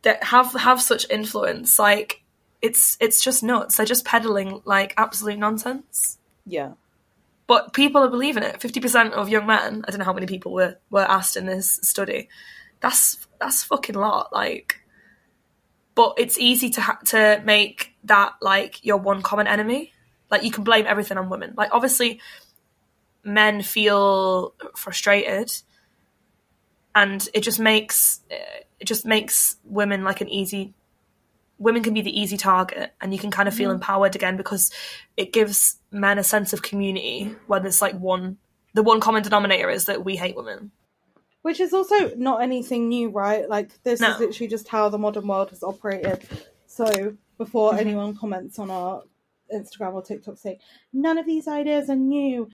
that 0.02 0.24
have 0.24 0.52
have 0.52 0.80
such 0.80 1.08
influence, 1.11 1.78
like 1.78 2.22
it's 2.62 2.96
it's 3.00 3.22
just 3.22 3.42
nuts. 3.42 3.76
They're 3.76 3.87
just 3.87 4.04
peddling 4.04 4.62
like 4.64 4.94
absolute 4.96 5.38
nonsense. 5.38 6.18
Yeah. 6.44 6.72
But 7.46 7.72
people 7.72 8.02
are 8.02 8.11
believing 8.11 8.42
it. 8.42 8.61
Fifty 8.61 8.80
percent 8.80 9.14
of 9.14 9.28
young 9.28 9.46
men. 9.46 9.84
I 9.87 9.90
don't 9.90 9.98
know 9.98 10.04
how 10.04 10.12
many 10.12 10.26
people 10.26 10.52
were 10.52 10.76
were 10.90 11.08
asked 11.08 11.37
in 11.37 11.46
this 11.46 11.80
study. 11.82 12.28
That's 12.80 13.26
that's 13.40 13.64
fucking 13.64 13.94
lot. 13.94 14.32
Like, 14.32 14.76
but 15.94 16.14
it's 16.18 16.38
easy 16.38 16.70
to 16.70 16.80
ha- 16.80 16.98
to 17.06 17.42
make 17.44 17.94
that 18.04 18.34
like 18.40 18.84
your 18.84 18.98
one 18.98 19.22
common 19.22 19.46
enemy. 19.46 19.92
Like 20.30 20.42
you 20.42 20.50
can 20.50 20.64
blame 20.64 20.84
everything 20.87 21.16
on 21.16 21.30
women. 21.30 21.54
Like 21.56 21.70
obviously, 21.72 22.20
men 23.24 23.62
feel 23.62 24.54
frustrated, 24.76 25.50
and 26.94 27.29
it 27.35 27.42
just 27.42 27.61
makes 27.61 28.20
it 28.31 28.85
just 28.85 29.05
makes 29.07 29.57
women 29.64 30.05
like 30.05 30.20
an 30.20 30.29
easy 30.29 30.74
women 31.59 31.83
can 31.83 31.92
be 31.94 32.03
the 32.03 32.20
easy 32.20 32.37
target 32.37 32.92
and 33.01 33.12
you 33.12 33.18
can 33.18 33.31
kind 33.33 33.48
of 33.48 33.55
feel 33.55 33.70
empowered 33.72 34.14
again 34.14 34.37
because 34.37 34.70
it 35.16 35.33
gives 35.33 35.79
men 35.90 36.16
a 36.18 36.22
sense 36.24 36.53
of 36.53 36.62
community 36.62 37.35
where 37.48 37.59
there's 37.61 37.83
like 37.83 37.98
one 37.98 38.37
the 38.74 38.83
one 38.83 39.01
common 39.01 39.22
denominator 39.22 39.68
is 39.68 39.87
that 39.87 40.05
we 40.05 40.14
hate 40.16 40.37
women 40.37 40.70
Which 41.42 41.59
is 41.61 41.72
also 41.72 42.14
not 42.16 42.42
anything 42.42 42.88
new, 42.88 43.09
right? 43.11 43.48
Like 43.48 43.70
this 43.83 44.01
No. 44.01 44.11
is 44.12 44.20
literally 44.20 44.48
just 44.48 44.68
how 44.68 44.88
the 44.88 44.98
modern 44.98 45.27
world 45.27 45.51
has 45.51 45.62
operated. 45.62 46.22
So 46.66 47.16
before 47.38 47.72
Mm-hmm. 47.72 47.81
anyone 47.81 48.16
comments 48.16 48.59
on 48.59 48.70
our 48.70 49.03
Instagram 49.53 49.94
or 49.94 50.03
TikTok 50.03 50.37
saying 50.38 50.59
none 50.92 51.16
of 51.18 51.27
these 51.27 51.48
ideas 51.48 51.88
are 51.90 51.96
new, 51.96 52.48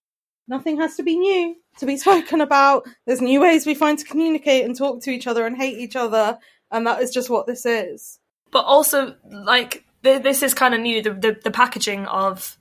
nothing 0.48 0.78
has 0.78 0.96
to 0.96 1.02
be 1.02 1.16
new 1.16 1.56
to 1.78 1.86
be 1.86 1.96
spoken 1.96 2.40
about. 2.40 2.86
There's 3.06 3.20
new 3.20 3.40
ways 3.40 3.66
we 3.66 3.74
find 3.74 3.98
to 3.98 4.04
communicate 4.04 4.64
and 4.64 4.76
talk 4.76 5.02
to 5.02 5.10
each 5.10 5.26
other 5.26 5.46
and 5.46 5.56
hate 5.56 5.78
each 5.78 5.96
other, 5.96 6.38
and 6.70 6.86
that 6.86 7.00
is 7.02 7.10
just 7.10 7.30
what 7.30 7.46
this 7.46 7.66
is. 7.66 8.18
but 8.52 8.64
also 8.64 9.16
like 9.30 9.84
th- 10.04 10.22
this 10.22 10.42
is 10.42 10.54
kind 10.54 10.74
of 10.74 10.80
new 10.80 11.02
the, 11.02 11.10
the 11.10 11.36
the 11.44 11.50
packaging 11.50 12.06
of 12.06 12.56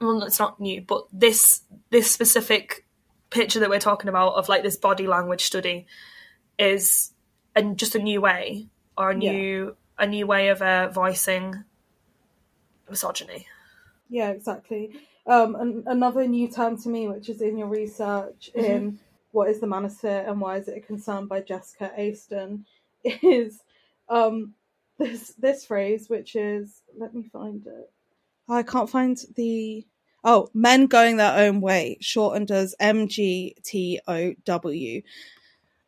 well 0.00 0.22
it's 0.24 0.38
not 0.38 0.60
new 0.60 0.80
but 0.82 1.04
this 1.12 1.62
this 1.90 2.10
specific 2.10 2.84
picture 3.30 3.60
that 3.60 3.70
we're 3.70 3.78
talking 3.78 4.08
about 4.08 4.34
of 4.34 4.48
like 4.48 4.62
this 4.62 4.76
body 4.76 5.06
language 5.06 5.44
study 5.44 5.86
is 6.58 7.12
and 7.54 7.78
just 7.78 7.94
a 7.94 7.98
new 7.98 8.20
way 8.20 8.66
or 8.98 9.10
a 9.10 9.14
new 9.14 9.76
a 9.98 10.06
new 10.06 10.26
way 10.26 10.48
of 10.48 10.60
uh, 10.62 10.88
voicing 10.88 11.64
misogyny 12.88 13.46
Yeah, 14.08 14.30
exactly. 14.30 14.96
Um, 15.30 15.54
and 15.54 15.86
another 15.86 16.26
new 16.26 16.50
term 16.50 16.76
to 16.82 16.88
me, 16.88 17.06
which 17.06 17.28
is 17.28 17.40
in 17.40 17.56
your 17.56 17.68
research 17.68 18.50
in 18.52 18.98
what 19.30 19.48
is 19.48 19.60
the 19.60 19.66
manosphere 19.68 20.28
and 20.28 20.40
why 20.40 20.56
is 20.56 20.66
it 20.66 20.78
a 20.78 20.80
concern 20.80 21.28
by 21.28 21.40
Jessica 21.40 21.92
Aston, 21.96 22.66
is 23.04 23.62
um, 24.08 24.54
this 24.98 25.28
this 25.38 25.64
phrase, 25.64 26.10
which 26.10 26.34
is 26.34 26.82
let 26.98 27.14
me 27.14 27.22
find 27.32 27.64
it. 27.64 27.92
I 28.48 28.64
can't 28.64 28.90
find 28.90 29.16
the 29.36 29.86
oh 30.24 30.48
men 30.52 30.86
going 30.86 31.16
their 31.16 31.38
own 31.38 31.60
way, 31.60 31.98
shortened 32.00 32.50
as 32.50 32.74
MGTOW. 32.80 33.52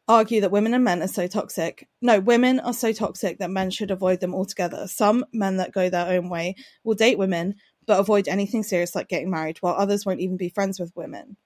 Argue 0.09 0.40
that 0.40 0.50
women 0.50 0.74
and 0.74 0.85
men 0.85 1.02
are 1.02 1.09
so 1.09 1.26
toxic. 1.26 1.88
No, 2.00 2.20
women 2.20 2.61
are 2.61 2.72
so 2.72 2.92
toxic 2.92 3.38
that 3.38 3.50
men 3.50 3.70
should 3.70 3.90
avoid 3.90 4.20
them 4.20 4.35
altogether. 4.35 4.87
Some 4.87 5.24
men 5.33 5.57
that 5.57 5.72
go 5.72 5.88
their 5.88 6.07
own 6.09 6.28
way 6.28 6.55
will 6.85 6.94
date 6.94 7.18
women, 7.18 7.57
but 7.87 7.99
avoid 8.01 8.29
anything 8.29 8.62
serious 8.62 8.95
like 8.95 9.09
getting 9.09 9.31
married, 9.31 9.59
while 9.59 9.75
others 9.75 10.05
won't 10.07 10.21
even 10.21 10.37
be 10.37 10.49
friends 10.49 10.79
with 10.81 10.92
women, 10.97 11.37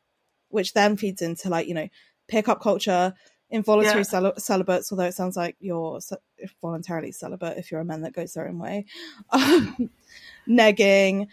which 0.48 0.72
then 0.74 0.96
feeds 0.96 1.22
into 1.22 1.48
like 1.48 1.66
you 1.68 1.74
know 1.74 1.88
pickup 2.28 2.60
culture, 2.60 3.14
involuntary 3.50 3.98
Yeah. 4.00 4.02
cel- 4.02 4.38
celibates. 4.38 4.90
Although 4.92 5.04
it 5.04 5.14
sounds 5.14 5.36
like 5.36 5.56
you're 5.60 6.00
ce- 6.00 6.12
voluntarily 6.60 7.12
celibate 7.12 7.58
if 7.58 7.70
you're 7.70 7.80
a 7.80 7.84
man 7.84 8.02
that 8.02 8.12
goes 8.14 8.32
their 8.34 8.48
own 8.48 8.58
way, 8.58 8.86
um, 9.30 9.90
negging, 10.48 11.28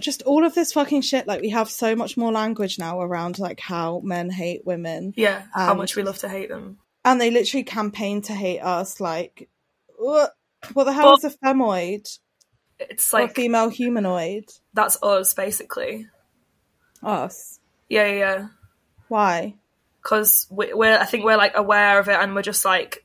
just 0.00 0.22
all 0.22 0.44
of 0.44 0.54
this 0.54 0.72
fucking 0.72 1.02
shit. 1.02 1.26
Like 1.26 1.40
we 1.42 1.50
have 1.50 1.70
so 1.70 1.94
much 1.96 2.16
more 2.16 2.32
language 2.32 2.78
now 2.78 3.00
around 3.00 3.38
like 3.38 3.60
how 3.60 4.00
men 4.04 4.30
hate 4.30 4.64
women, 4.64 5.12
yeah 5.16 5.42
how 5.54 5.72
Um, 5.72 5.78
much 5.78 5.96
we 5.96 6.02
love 6.02 6.18
to 6.18 6.28
hate 6.28 6.48
them 6.48 6.78
and 7.04 7.20
they 7.20 7.30
literally 7.30 7.64
campaign 7.64 8.22
to 8.22 8.32
hate 8.34 8.60
us. 8.60 9.00
Like 9.00 9.48
what? 9.96 10.32
What 10.74 10.84
the 10.84 10.92
hell 10.92 11.06
Well- 11.06 11.16
is 11.16 11.24
a 11.24 11.30
femoid 11.44 12.18
it's 12.88 13.12
or 13.12 13.22
a 13.22 13.28
female 13.28 13.68
humanoid? 13.68 14.44
that's 14.74 15.00
us 15.02 15.34
basically 15.34 16.06
Us. 17.02 17.58
yeah 17.88 18.06
yeah 18.06 18.18
yeah 18.18 18.48
Why? 19.08 19.54
because 20.02 20.46
we, 20.50 20.72
we're 20.72 20.98
i 20.98 21.04
think 21.04 21.24
we're 21.24 21.36
like 21.36 21.56
aware 21.56 21.98
of 21.98 22.08
it 22.08 22.18
and 22.18 22.34
we're 22.34 22.42
just 22.42 22.64
like 22.64 23.04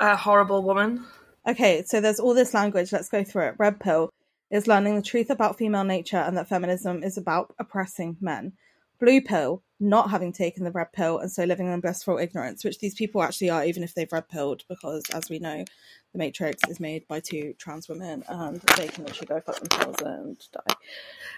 a 0.00 0.16
horrible 0.16 0.62
woman 0.62 1.04
Okay, 1.46 1.82
so 1.84 2.00
there's 2.00 2.20
all 2.20 2.34
this 2.34 2.54
language. 2.54 2.92
Let's 2.92 3.08
go 3.08 3.24
through 3.24 3.48
it. 3.48 3.54
Red 3.58 3.80
pill 3.80 4.10
is 4.50 4.68
learning 4.68 4.94
the 4.94 5.02
truth 5.02 5.28
about 5.30 5.58
female 5.58 5.84
nature 5.84 6.18
and 6.18 6.36
that 6.36 6.48
feminism 6.48 7.02
is 7.02 7.18
about 7.18 7.52
oppressing 7.58 8.16
men. 8.20 8.52
Blue 9.00 9.20
pill, 9.20 9.62
not 9.82 10.10
having 10.10 10.32
taken 10.32 10.64
the 10.64 10.70
red 10.70 10.92
pill 10.92 11.18
and 11.18 11.30
so 11.30 11.44
living 11.44 11.66
in 11.70 11.80
blissful 11.80 12.16
ignorance, 12.18 12.64
which 12.64 12.78
these 12.78 12.94
people 12.94 13.22
actually 13.22 13.50
are, 13.50 13.64
even 13.64 13.82
if 13.82 13.94
they've 13.94 14.10
red 14.12 14.28
pilled, 14.28 14.62
because 14.68 15.02
as 15.10 15.28
we 15.28 15.38
know, 15.38 15.64
the 16.12 16.18
Matrix 16.18 16.62
is 16.68 16.78
made 16.78 17.06
by 17.08 17.20
two 17.20 17.54
trans 17.58 17.88
women 17.88 18.22
and 18.28 18.60
they 18.76 18.86
can 18.86 19.04
literally 19.04 19.26
go 19.26 19.40
fuck 19.40 19.58
themselves 19.60 20.02
and 20.02 20.38
die. 20.52 20.74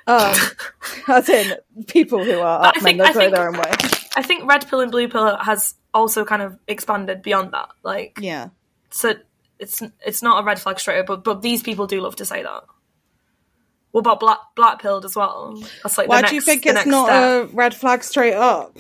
Um, 0.07 0.37
as 1.09 1.29
in 1.29 1.55
people 1.87 2.23
who 2.25 2.39
are 2.41 2.67
up 2.67 2.75
men 2.77 2.83
think- 2.85 2.99
that 2.99 3.09
I 3.09 3.13
go 3.13 3.19
think- 3.21 3.35
their 3.35 3.49
own 3.49 3.57
way. 3.57 3.73
i 4.17 4.23
think 4.23 4.45
red 4.49 4.69
pill 4.69 4.81
and 4.81 4.91
blue 4.93 5.09
pill 5.09 5.37
has 5.39 5.75
also 5.95 6.25
kind 6.25 6.43
of 6.43 6.59
expanded 6.69 7.23
beyond 7.23 7.53
that 7.53 7.71
like 7.83 8.19
Yeah. 8.21 8.51
so 8.91 9.15
it's 9.59 9.81
it's 10.05 10.23
not 10.23 10.43
a 10.43 10.47
red 10.47 10.59
flag 10.61 10.79
straight 10.81 10.99
up, 11.01 11.07
but 11.07 11.25
but 11.25 11.41
these 11.41 11.63
people 11.63 11.87
do 11.87 12.01
love 12.01 12.17
to 12.17 12.25
say 12.25 12.43
that. 12.43 12.65
What 13.95 14.01
about 14.01 14.19
black 14.19 14.39
black 14.57 14.83
pilled 14.83 15.05
as 15.05 15.15
well? 15.15 15.55
That's 15.85 15.97
like 15.97 16.09
Why 16.09 16.21
do 16.23 16.35
you 16.35 16.41
think 16.41 16.67
it's 16.67 16.85
not 16.85 17.07
step. 17.07 17.23
a 17.53 17.55
red 17.55 17.77
flag 17.77 18.03
straight 18.03 18.35
up? 18.35 18.77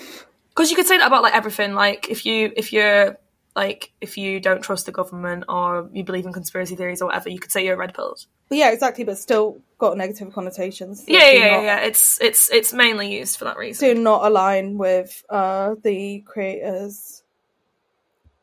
Because 0.49 0.71
you 0.71 0.77
could 0.77 0.89
say 0.89 0.99
that 0.99 1.07
about 1.07 1.23
like 1.23 1.35
everything. 1.35 1.75
Like 1.75 2.11
if 2.11 2.27
you 2.27 2.53
if 2.57 2.73
you're 2.73 3.17
like 3.55 3.93
if 4.01 4.19
you 4.19 4.41
don't 4.41 4.61
trust 4.61 4.87
the 4.87 4.91
government 4.91 5.45
or 5.49 5.89
you 5.93 6.03
believe 6.03 6.27
in 6.27 6.33
conspiracy 6.33 6.75
theories 6.75 7.01
or 7.01 7.07
whatever, 7.07 7.29
you 7.29 7.39
could 7.39 7.53
say 7.53 7.65
you're 7.65 7.77
red 7.77 7.95
pilled. 7.95 8.27
Yeah, 8.51 8.73
exactly, 8.73 9.05
but 9.05 9.17
still 9.17 9.61
got 9.79 9.97
negative 9.97 10.33
connotations. 10.33 11.05
yeah, 11.07 11.31
yeah, 11.31 11.51
not- 11.59 11.63
yeah. 11.63 11.79
It's 11.83 12.21
it's 12.21 12.51
it's 12.51 12.73
mainly 12.73 13.17
used 13.17 13.39
for 13.39 13.45
that 13.45 13.57
reason. 13.57 13.95
Do 13.95 14.03
not 14.03 14.25
align 14.25 14.79
with 14.79 15.25
uh, 15.31 15.77
the 15.81 16.23
creators. 16.27 17.23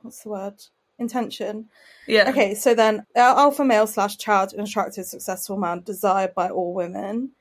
What's 0.04 0.24
the 0.24 0.30
word? 0.30 0.64
Intention. 1.02 1.68
Yeah. 2.08 2.30
Okay, 2.30 2.54
so 2.54 2.74
then 2.74 3.06
uh, 3.16 3.20
alpha 3.20 3.66
male 3.66 3.88
slash 3.88 4.18
Chad, 4.18 4.54
an 4.54 4.62
attractive, 4.62 5.06
successful 5.06 5.58
man 5.58 5.82
desired 5.82 6.34
by 6.36 6.50
all 6.50 6.74
women. 6.74 7.32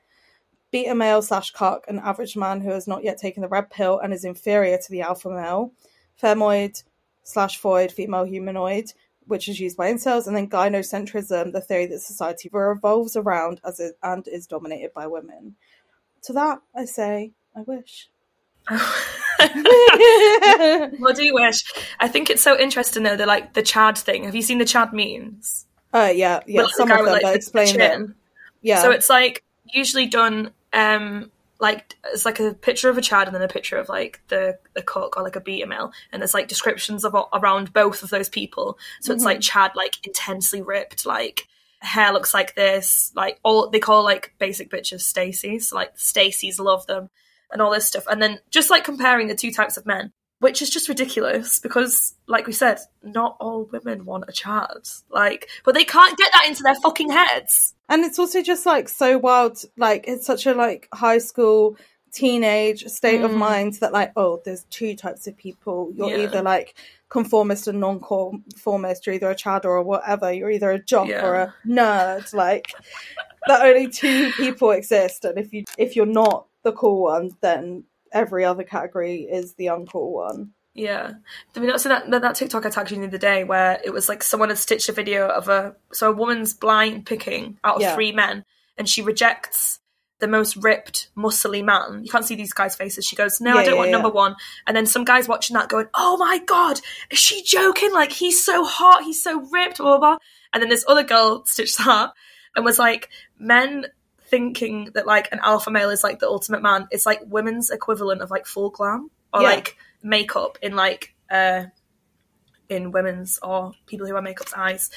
Beta 0.71 0.95
male 0.95 1.21
slash 1.21 1.51
cuck, 1.51 1.85
an 1.87 1.99
average 1.99 2.35
man 2.35 2.61
who 2.61 2.71
has 2.71 2.87
not 2.87 3.03
yet 3.03 3.17
taken 3.17 3.41
the 3.41 3.47
red 3.47 3.69
pill 3.69 3.99
and 3.99 4.13
is 4.13 4.25
inferior 4.25 4.77
to 4.77 4.91
the 4.91 5.01
alpha 5.01 5.29
male. 5.29 5.73
Femoid 6.21 6.83
slash 7.23 7.61
foid, 7.61 7.91
female 7.91 8.23
humanoid, 8.23 8.91
which 9.27 9.47
is 9.47 9.59
used 9.59 9.77
by 9.77 9.91
incels. 9.91 10.27
And 10.27 10.35
then 10.35 10.49
gynocentrism, 10.49 11.51
the 11.51 11.61
theory 11.61 11.85
that 11.87 11.99
society 11.99 12.49
revolves 12.51 13.15
around 13.15 13.61
as 13.63 13.79
it, 13.79 13.97
and 14.01 14.27
is 14.27 14.47
dominated 14.47 14.93
by 14.93 15.07
women. 15.07 15.55
To 16.23 16.33
that, 16.33 16.61
I 16.73 16.85
say, 16.85 17.31
I 17.55 17.61
wish. 17.61 18.09
What 20.99 21.15
do 21.15 21.23
you 21.25 21.33
wish? 21.33 21.63
I 21.99 22.07
think 22.07 22.29
it's 22.29 22.43
so 22.43 22.59
interesting 22.59 23.03
though, 23.03 23.15
the 23.15 23.25
like 23.25 23.53
the 23.53 23.61
Chad 23.61 23.97
thing. 23.97 24.25
Have 24.25 24.35
you 24.35 24.41
seen 24.41 24.57
the 24.57 24.65
Chad 24.65 24.93
memes? 24.93 25.65
Uh, 25.93 26.11
yeah, 26.13 26.39
yeah, 26.45 26.61
With, 26.61 26.65
like, 26.67 26.75
some 26.75 26.91
of 26.91 26.99
with, 26.99 27.05
them 27.07 27.23
like, 27.23 27.35
explain 27.35 27.81
it. 27.81 28.09
Yeah. 28.61 28.81
So 28.81 28.91
it's 28.91 29.09
like 29.09 29.43
usually 29.65 30.07
done 30.07 30.51
um 30.73 31.31
like 31.59 31.95
it's 32.11 32.25
like 32.25 32.39
a 32.39 32.53
picture 32.53 32.89
of 32.89 32.97
a 32.97 33.01
Chad 33.01 33.27
and 33.27 33.35
then 33.35 33.41
a 33.41 33.47
picture 33.47 33.77
of 33.77 33.87
like 33.89 34.21
the 34.29 34.57
the 34.73 34.81
cuck 34.81 35.17
or 35.17 35.23
like 35.23 35.35
a 35.35 35.41
beta 35.41 35.67
male 35.67 35.91
and 36.11 36.21
there's 36.21 36.33
like 36.33 36.47
descriptions 36.47 37.05
of 37.05 37.15
around 37.33 37.73
both 37.73 38.03
of 38.03 38.09
those 38.09 38.29
people. 38.29 38.77
So 39.01 39.13
it's 39.13 39.21
Mm-hmm. 39.21 39.27
like 39.27 39.41
Chad 39.41 39.71
like 39.75 39.95
intensely 40.05 40.61
ripped, 40.61 41.05
like 41.05 41.47
hair 41.79 42.13
looks 42.13 42.33
like 42.33 42.55
this, 42.55 43.11
like 43.15 43.39
all 43.43 43.69
they 43.69 43.79
call 43.79 44.03
like 44.03 44.33
basic 44.39 44.69
bitches 44.69 45.01
Stacy's, 45.01 45.69
so, 45.69 45.75
like 45.75 45.91
Stacy's 45.95 46.59
love 46.59 46.85
them 46.87 47.09
and 47.51 47.61
all 47.61 47.71
this 47.71 47.87
stuff. 47.87 48.05
And 48.07 48.21
then 48.21 48.39
just 48.49 48.69
like 48.69 48.83
comparing 48.83 49.27
the 49.27 49.35
two 49.35 49.51
types 49.51 49.77
of 49.77 49.85
men, 49.85 50.11
which 50.39 50.61
is 50.61 50.69
just 50.69 50.89
ridiculous 50.89 51.59
because 51.59 52.15
like 52.27 52.47
we 52.47 52.53
said, 52.53 52.79
not 53.03 53.37
all 53.39 53.69
women 53.71 54.05
want 54.05 54.25
a 54.27 54.31
Chad. 54.31 54.87
Like 55.09 55.47
but 55.63 55.75
they 55.75 55.83
can't 55.83 56.17
get 56.17 56.31
that 56.33 56.47
into 56.47 56.63
their 56.63 56.75
fucking 56.75 57.11
heads. 57.11 57.73
and 57.89 58.03
it's 58.03 58.19
also 58.19 58.41
just 58.41 58.65
like 58.65 58.87
so 58.89 59.17
wild 59.17 59.63
like 59.77 60.05
it's 60.07 60.25
such 60.25 60.45
a 60.45 60.53
like 60.53 60.87
high 60.93 61.17
school 61.19 61.77
teenage 62.13 62.85
state 62.87 63.21
of 63.21 63.31
mm. 63.31 63.37
mind 63.37 63.73
that 63.75 63.93
like 63.93 64.11
oh 64.17 64.41
there's 64.43 64.63
two 64.65 64.95
types 64.95 65.27
of 65.27 65.37
people 65.37 65.91
you're 65.95 66.09
Yeah. 66.09 66.23
either 66.23 66.41
like 66.41 66.75
conformist 67.09 67.67
and 67.67 67.79
non-conformist 67.79 69.05
you're 69.05 69.15
either 69.15 69.29
a 69.31 69.35
chad 69.35 69.65
or 69.65 69.77
a 69.77 69.83
whatever 69.83 70.31
you're 70.31 70.51
either 70.51 70.71
a 70.71 70.79
jock 70.83 71.07
Yeah. 71.07 71.25
or 71.25 71.35
a 71.35 71.53
nerd 71.65 72.33
like 72.33 72.73
that 73.47 73.61
only 73.65 73.87
two 73.89 74.31
people 74.33 74.71
exist 74.71 75.23
and 75.25 75.37
if 75.37 75.53
you 75.53 75.63
if 75.77 75.95
you're 75.95 76.05
not 76.05 76.47
the 76.63 76.71
cool 76.71 77.03
one 77.03 77.31
then 77.41 77.83
every 78.13 78.43
other 78.45 78.63
category 78.63 79.21
is 79.21 79.53
the 79.55 79.67
uncool 79.67 80.11
one 80.11 80.51
Yeah. 80.73 81.11
Did 81.53 81.61
we 81.61 81.67
not 81.67 81.81
see 81.81 81.89
that, 81.89 82.09
that 82.11 82.21
that 82.21 82.35
TikTok 82.35 82.65
I 82.65 82.69
tagged 82.69 82.91
you 82.91 82.97
the 82.99 83.07
other 83.07 83.17
day 83.17 83.43
where 83.43 83.79
it 83.83 83.91
was 83.91 84.07
like 84.09 84.23
someone 84.23 84.49
had 84.49 84.57
stitched 84.57 84.89
a 84.89 84.93
video 84.93 85.27
of 85.27 85.47
a 85.49 85.75
so 85.93 86.09
a 86.09 86.13
woman's 86.15 86.53
blind 86.53 87.05
picking 87.05 87.57
out 87.63 87.75
of 87.77 87.81
Yeah. 87.81 87.95
three 87.95 88.11
men 88.11 88.45
and 88.77 88.87
she 88.87 89.01
rejects 89.01 89.79
the 90.19 90.27
most 90.27 90.55
ripped, 90.57 91.09
muscly 91.17 91.63
man. 91.65 92.03
You 92.03 92.11
can't 92.11 92.23
see 92.23 92.35
these 92.35 92.53
guys' 92.53 92.75
faces. 92.75 93.05
She 93.05 93.15
goes, 93.15 93.41
No, 93.41 93.57
I 93.57 93.63
don't 93.63 93.73
yeah, 93.73 93.77
want 93.79 93.89
yeah. 93.89 93.95
number 93.97 94.09
one. 94.09 94.35
And 94.67 94.77
then 94.77 94.85
some 94.85 95.03
guys 95.03 95.27
watching 95.27 95.55
that 95.55 95.67
going, 95.67 95.87
Oh 95.95 96.15
my 96.17 96.37
god, 96.45 96.79
is 97.09 97.17
she 97.17 97.41
joking? 97.43 97.91
Like 97.91 98.11
he's 98.11 98.43
so 98.45 98.63
hot, 98.63 99.03
he's 99.03 99.21
so 99.23 99.41
ripped, 99.51 99.77
blah 99.79 99.97
blah 99.97 99.99
blah. 99.99 100.17
And 100.53 100.61
then 100.61 100.69
this 100.69 100.85
other 100.87 101.03
girl 101.03 101.43
stitched 101.45 101.77
that 101.79 102.13
and 102.55 102.63
was 102.63 102.77
like, 102.77 103.09
Men 103.39 103.87
thinking 104.31 104.89
that 104.95 105.05
like 105.05 105.29
an 105.31 105.39
alpha 105.43 105.69
male 105.69 105.91
is 105.91 106.03
like 106.03 106.17
the 106.19 106.27
ultimate 106.27 106.63
man, 106.63 106.87
it's 106.89 107.05
like 107.05 107.19
women's 107.27 107.69
equivalent 107.69 108.21
of 108.21 108.31
like 108.31 108.47
full 108.47 108.71
glam 108.71 109.11
or 109.31 109.41
Yeah. 109.43 109.49
like 109.49 109.77
makeup 110.01 110.57
in 110.63 110.75
like 110.75 111.13
uh 111.29 111.65
in 112.69 112.91
women's 112.91 113.37
or 113.43 113.73
people 113.85 114.07
who 114.07 114.13
wear 114.13 114.21
makeup's 114.23 114.53
eyes. 114.55 114.89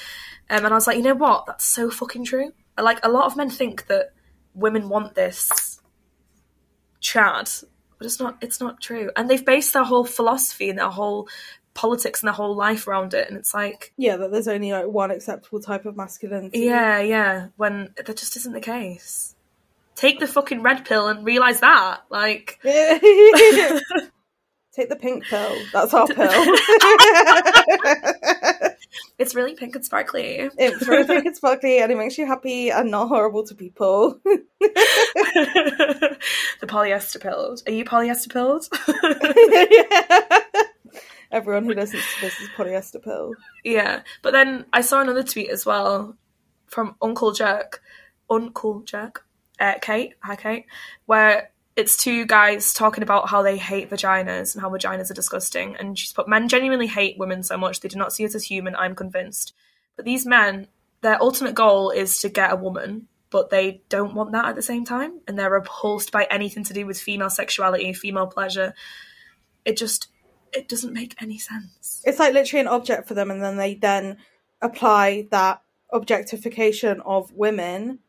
Um, 0.49 0.63
and 0.65 0.67
I 0.73 0.77
was 0.77 0.87
like, 0.87 0.97
you 0.97 1.03
know 1.03 1.13
what? 1.13 1.45
That's 1.45 1.65
so 1.65 1.91
fucking 1.91 2.23
true. 2.23 2.53
Like 2.79 3.05
a 3.05 3.09
lot 3.09 3.25
of 3.25 3.35
men 3.35 3.49
think 3.49 3.87
that 3.87 4.13
women 4.53 4.87
want 4.89 5.13
this 5.13 5.79
Chad, 7.01 7.49
but 7.97 8.05
it's 8.05 8.19
not. 8.19 8.37
It's 8.41 8.59
not 8.59 8.81
true. 8.81 9.11
And 9.15 9.29
they've 9.29 9.45
based 9.45 9.73
their 9.73 9.83
whole 9.83 10.05
philosophy 10.05 10.69
and 10.69 10.79
their 10.79 10.89
whole 10.89 11.27
politics 11.75 12.21
and 12.23 12.27
their 12.27 12.33
whole 12.33 12.55
life 12.55 12.87
around 12.87 13.13
it. 13.13 13.27
And 13.29 13.37
it's 13.37 13.53
like, 13.53 13.93
yeah 13.97 14.17
that 14.17 14.31
there's 14.31 14.47
only 14.47 14.71
like 14.71 14.87
one 14.87 15.11
acceptable 15.11 15.59
type 15.59 15.85
of 15.85 15.95
masculinity 15.95 16.61
yeah, 16.61 16.99
yeah. 17.01 17.49
When 17.57 17.93
that 17.97 18.17
just 18.17 18.35
isn't 18.37 18.53
the 18.53 18.61
case. 18.61 19.35
Take 19.95 20.19
the 20.19 20.25
fucking 20.27 20.63
red 20.63 20.85
pill 20.85 21.07
and 21.07 21.23
realize 21.25 21.59
that. 21.59 22.01
Like, 22.09 22.57
Take 22.63 23.01
the 24.89 24.95
pink 24.97 25.23
pill. 25.23 25.55
That's 25.71 25.93
our 25.93 26.05
pill. 26.17 26.27
it's 29.17 29.33
really 29.33 29.55
pink 29.55 29.73
and 29.75 29.85
sparkly. 29.85 30.49
it's 30.57 30.85
really 30.85 31.05
pink 31.05 31.25
and 31.25 31.33
sparkly 31.35 31.79
and 31.79 31.89
it 31.93 31.97
makes 31.97 32.17
you 32.17 32.25
happy 32.25 32.71
and 32.71 32.91
not 32.91 33.07
horrible 33.07 33.45
to 33.45 33.55
people. 33.55 34.19
the 34.59 36.17
polyester 36.63 37.21
pills 37.21 37.63
Are 37.67 37.71
you 37.71 37.85
polyester 37.85 38.33
pilled? 38.33 38.67
Everyone 41.35 41.65
who 41.65 41.73
listens 41.73 42.01
to 42.15 42.21
this 42.21 42.39
is 42.39 42.47
polyester 42.55 43.03
pill. 43.03 43.33
yeah. 43.65 44.03
But 44.21 44.31
then 44.31 44.65
I 44.71 44.79
saw 44.79 45.01
another 45.01 45.21
tweet 45.21 45.49
as 45.49 45.65
well 45.65 46.15
from 46.65 46.95
Uncle 47.01 47.33
Jerk, 47.33 47.81
Uncle 48.29 48.79
Jerk, 48.83 49.25
uh, 49.59 49.73
Kate, 49.81 50.13
hi 50.23 50.37
Kate, 50.37 50.65
where 51.07 51.51
it's 51.75 51.97
two 51.97 52.25
guys 52.25 52.73
talking 52.73 53.03
about 53.03 53.27
how 53.27 53.41
they 53.41 53.57
hate 53.57 53.89
vaginas 53.89 54.55
and 54.55 54.61
how 54.61 54.69
vaginas 54.69 55.11
are 55.11 55.15
disgusting. 55.15 55.75
And 55.75 55.99
she's 55.99 56.13
put, 56.13 56.29
men 56.29 56.47
genuinely 56.47 56.87
hate 56.87 57.17
women 57.17 57.43
so 57.43 57.57
much 57.57 57.81
they 57.81 57.89
do 57.89 57.97
not 57.97 58.13
see 58.13 58.25
us 58.25 58.33
as 58.33 58.45
human, 58.45 58.75
I'm 58.77 58.95
convinced. 58.95 59.53
But 59.97 60.05
these 60.05 60.25
men, 60.25 60.67
their 61.01 61.21
ultimate 61.21 61.53
goal 61.53 61.89
is 61.89 62.19
to 62.21 62.29
get 62.29 62.53
a 62.53 62.55
woman, 62.55 63.09
but 63.29 63.49
they 63.49 63.81
don't 63.89 64.15
want 64.15 64.31
that 64.31 64.45
at 64.45 64.55
the 64.55 64.61
same 64.61 64.85
time. 64.85 65.19
And 65.27 65.37
they're 65.37 65.51
repulsed 65.51 66.13
by 66.13 66.23
anything 66.31 66.63
to 66.63 66.73
do 66.73 66.85
with 66.85 66.97
female 66.97 67.29
sexuality, 67.29 67.91
female 67.91 68.27
pleasure. 68.27 68.73
It 69.65 69.75
just, 69.75 70.07
it 70.55 70.67
doesn't 70.67 70.93
make 70.93 71.21
any 71.21 71.37
sense. 71.37 72.01
It's 72.05 72.19
like 72.19 72.33
literally 72.33 72.61
an 72.61 72.67
object 72.67 73.07
for 73.07 73.13
them, 73.13 73.31
and 73.31 73.41
then 73.41 73.57
they 73.57 73.75
then 73.75 74.17
apply 74.61 75.27
that 75.31 75.61
objectification 75.91 77.01
of 77.01 77.31
women 77.33 77.99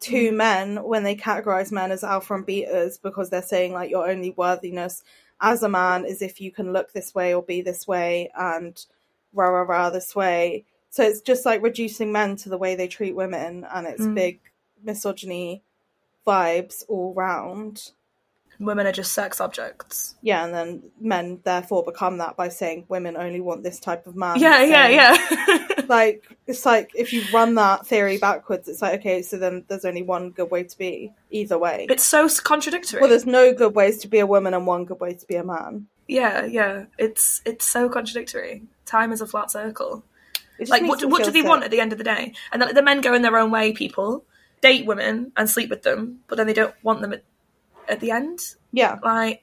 to 0.00 0.32
men 0.32 0.82
when 0.82 1.04
they 1.04 1.14
categorize 1.14 1.70
men 1.70 1.92
as 1.92 2.02
alpha 2.02 2.34
and 2.34 2.46
betas 2.46 3.00
because 3.00 3.30
they're 3.30 3.40
saying 3.40 3.72
like 3.72 3.90
your 3.90 4.10
only 4.10 4.30
worthiness 4.30 5.02
as 5.40 5.62
a 5.62 5.68
man 5.68 6.04
is 6.04 6.22
if 6.22 6.40
you 6.40 6.50
can 6.50 6.72
look 6.72 6.92
this 6.92 7.14
way 7.14 7.32
or 7.34 7.42
be 7.42 7.62
this 7.62 7.86
way 7.86 8.30
and 8.36 8.86
rah 9.32 9.48
rah 9.48 9.62
rah 9.62 9.90
this 9.90 10.14
way. 10.14 10.64
So 10.90 11.02
it's 11.04 11.20
just 11.20 11.46
like 11.46 11.62
reducing 11.62 12.12
men 12.12 12.36
to 12.36 12.48
the 12.48 12.58
way 12.58 12.74
they 12.74 12.88
treat 12.88 13.14
women, 13.14 13.64
and 13.72 13.86
it's 13.86 14.02
Mm. 14.02 14.14
big 14.14 14.40
misogyny 14.82 15.62
vibes 16.26 16.84
all 16.88 17.14
round. 17.14 17.92
Women 18.64 18.86
are 18.86 18.92
just 18.92 19.12
sex 19.12 19.40
objects. 19.40 20.14
Yeah, 20.22 20.44
and 20.44 20.54
then 20.54 20.82
men 21.00 21.40
therefore 21.44 21.84
become 21.84 22.18
that 22.18 22.36
by 22.36 22.48
saying 22.48 22.86
women 22.88 23.16
only 23.16 23.40
want 23.40 23.62
this 23.62 23.80
type 23.80 24.06
of 24.06 24.16
man. 24.16 24.38
Yeah, 24.38 24.62
yeah, 24.62 24.88
yeah. 24.88 25.68
Like 25.88 26.24
it's 26.46 26.64
like 26.64 26.90
if 26.94 27.12
you 27.12 27.22
run 27.34 27.56
that 27.56 27.86
theory 27.86 28.16
backwards, 28.16 28.68
it's 28.68 28.80
like 28.80 29.00
okay, 29.00 29.20
so 29.22 29.36
then 29.36 29.64
there's 29.68 29.84
only 29.84 30.02
one 30.02 30.30
good 30.30 30.50
way 30.50 30.62
to 30.62 30.78
be 30.78 31.12
either 31.30 31.58
way. 31.58 31.86
it's 31.90 32.04
so 32.04 32.28
contradictory. 32.28 33.00
well, 33.00 33.10
there's 33.10 33.26
no 33.26 33.52
good 33.52 33.74
ways 33.74 33.98
to 33.98 34.08
be 34.08 34.18
a 34.18 34.26
woman 34.26 34.54
and 34.54 34.66
one 34.66 34.84
good 34.84 35.00
way 35.00 35.12
to 35.14 35.26
be 35.26 35.34
a 35.34 35.44
man. 35.44 35.88
yeah, 36.08 36.44
yeah. 36.44 36.86
It's 36.98 37.42
it's 37.44 37.66
so 37.66 37.88
contradictory. 37.88 38.62
Time 38.86 39.12
is 39.12 39.20
a 39.20 39.26
flat 39.26 39.50
circle. 39.50 40.04
Like, 40.68 40.82
what, 40.82 41.04
what 41.04 41.24
do 41.24 41.30
they 41.30 41.40
sick. 41.40 41.48
want 41.48 41.64
at 41.64 41.70
the 41.70 41.80
end 41.80 41.92
of 41.92 41.98
the 41.98 42.04
day? 42.04 42.34
And 42.52 42.62
then 42.62 42.74
the 42.74 42.82
men 42.82 43.00
go 43.00 43.14
in 43.14 43.22
their 43.22 43.36
own 43.36 43.50
way. 43.50 43.72
People 43.72 44.24
date 44.62 44.86
women 44.86 45.32
and 45.36 45.50
sleep 45.50 45.68
with 45.68 45.82
them, 45.82 46.20
but 46.28 46.36
then 46.36 46.46
they 46.46 46.54
don't 46.54 46.74
want 46.82 47.00
them 47.02 47.12
at, 47.12 47.24
at 47.88 48.00
the 48.00 48.10
end. 48.10 48.40
Yeah, 48.72 48.98
Like, 49.02 49.42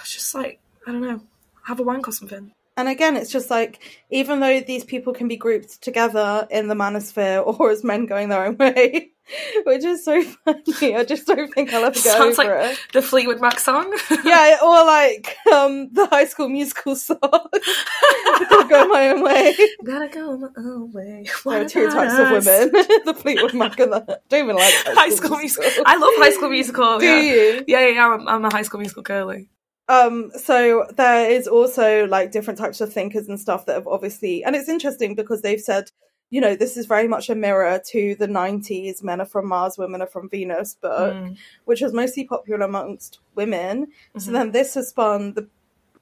it's 0.00 0.12
just 0.14 0.34
like 0.34 0.60
I 0.86 0.92
don't 0.92 1.00
know. 1.02 1.20
Have 1.64 1.80
a 1.80 1.82
wank 1.82 2.06
or 2.08 2.12
something. 2.12 2.52
And 2.76 2.88
again, 2.88 3.16
it's 3.16 3.30
just 3.30 3.50
like 3.50 3.80
even 4.10 4.40
though 4.40 4.60
these 4.60 4.84
people 4.84 5.12
can 5.12 5.28
be 5.28 5.36
grouped 5.36 5.82
together 5.82 6.46
in 6.50 6.68
the 6.68 6.74
manosphere 6.74 7.44
or 7.60 7.70
as 7.70 7.82
men 7.82 8.06
going 8.06 8.28
their 8.28 8.44
own 8.44 8.56
way, 8.56 9.12
which 9.64 9.84
is 9.84 10.04
so 10.04 10.22
funny. 10.22 10.94
I 10.94 11.04
just 11.04 11.26
don't 11.26 11.52
think 11.52 11.72
I'll 11.72 11.84
ever 11.84 11.94
get 11.94 12.02
Sounds 12.02 12.38
over 12.38 12.48
like 12.48 12.72
it. 12.72 12.78
the 12.92 13.02
Fleetwood 13.02 13.40
Mac 13.40 13.58
song. 13.58 13.92
yeah, 14.24 14.58
or 14.62 14.84
like 14.84 15.36
um 15.52 15.92
the 15.92 16.06
High 16.06 16.26
School 16.26 16.48
Musical 16.48 16.96
song. 16.96 17.18
I'll 17.22 18.68
go 18.68 18.86
my 18.88 19.10
own 19.10 19.22
way. 19.22 19.56
Gotta 19.84 20.08
go 20.08 20.36
my 20.36 20.48
own 20.58 20.92
way. 20.92 21.24
There 21.44 21.54
are 21.54 21.62
What 21.62 21.68
two 21.68 21.88
types 21.88 22.12
of 22.12 22.30
women: 22.30 22.72
the 23.04 23.14
Fleetwood 23.14 23.54
Mac 23.54 23.78
and 23.80 23.92
the. 23.92 24.20
Don't 24.28 24.44
even 24.44 24.56
like 24.56 24.74
High 24.86 25.10
School 25.10 25.38
Musical. 25.38 25.70
I 25.86 25.96
love 25.96 26.12
High 26.16 26.30
School 26.30 26.50
Musical. 26.50 26.98
Do 26.98 27.06
yeah. 27.06 27.20
you? 27.20 27.64
Yeah, 27.66 27.80
yeah, 27.80 27.88
yeah. 27.88 28.08
I'm, 28.08 28.28
I'm 28.28 28.44
a 28.44 28.50
High 28.50 28.62
School 28.62 28.80
Musical 28.80 29.02
girly. 29.02 29.48
Um, 29.88 30.30
so 30.36 30.86
there 30.96 31.30
is 31.30 31.46
also 31.46 32.06
like 32.06 32.32
different 32.32 32.58
types 32.58 32.80
of 32.80 32.92
thinkers 32.92 33.28
and 33.28 33.38
stuff 33.38 33.66
that 33.66 33.74
have 33.74 33.86
obviously, 33.86 34.42
and 34.44 34.56
it's 34.56 34.68
interesting 34.68 35.14
because 35.14 35.42
they've 35.42 35.60
said, 35.60 35.90
you 36.30 36.40
know, 36.40 36.56
this 36.56 36.76
is 36.76 36.86
very 36.86 37.06
much 37.06 37.30
a 37.30 37.36
mirror 37.36 37.80
to 37.90 38.16
the 38.16 38.26
90s 38.26 39.02
Men 39.02 39.20
Are 39.20 39.26
From 39.26 39.46
Mars, 39.46 39.78
Women 39.78 40.02
Are 40.02 40.08
From 40.08 40.28
Venus 40.28 40.74
book, 40.74 41.14
Mm. 41.14 41.36
which 41.66 41.80
was 41.80 41.92
mostly 41.92 42.24
popular 42.24 42.64
amongst 42.66 43.20
women. 43.36 43.86
Mm-hmm. 43.86 44.18
So 44.18 44.32
then 44.32 44.50
this 44.50 44.74
has 44.74 44.88
spun 44.88 45.34
the 45.34 45.46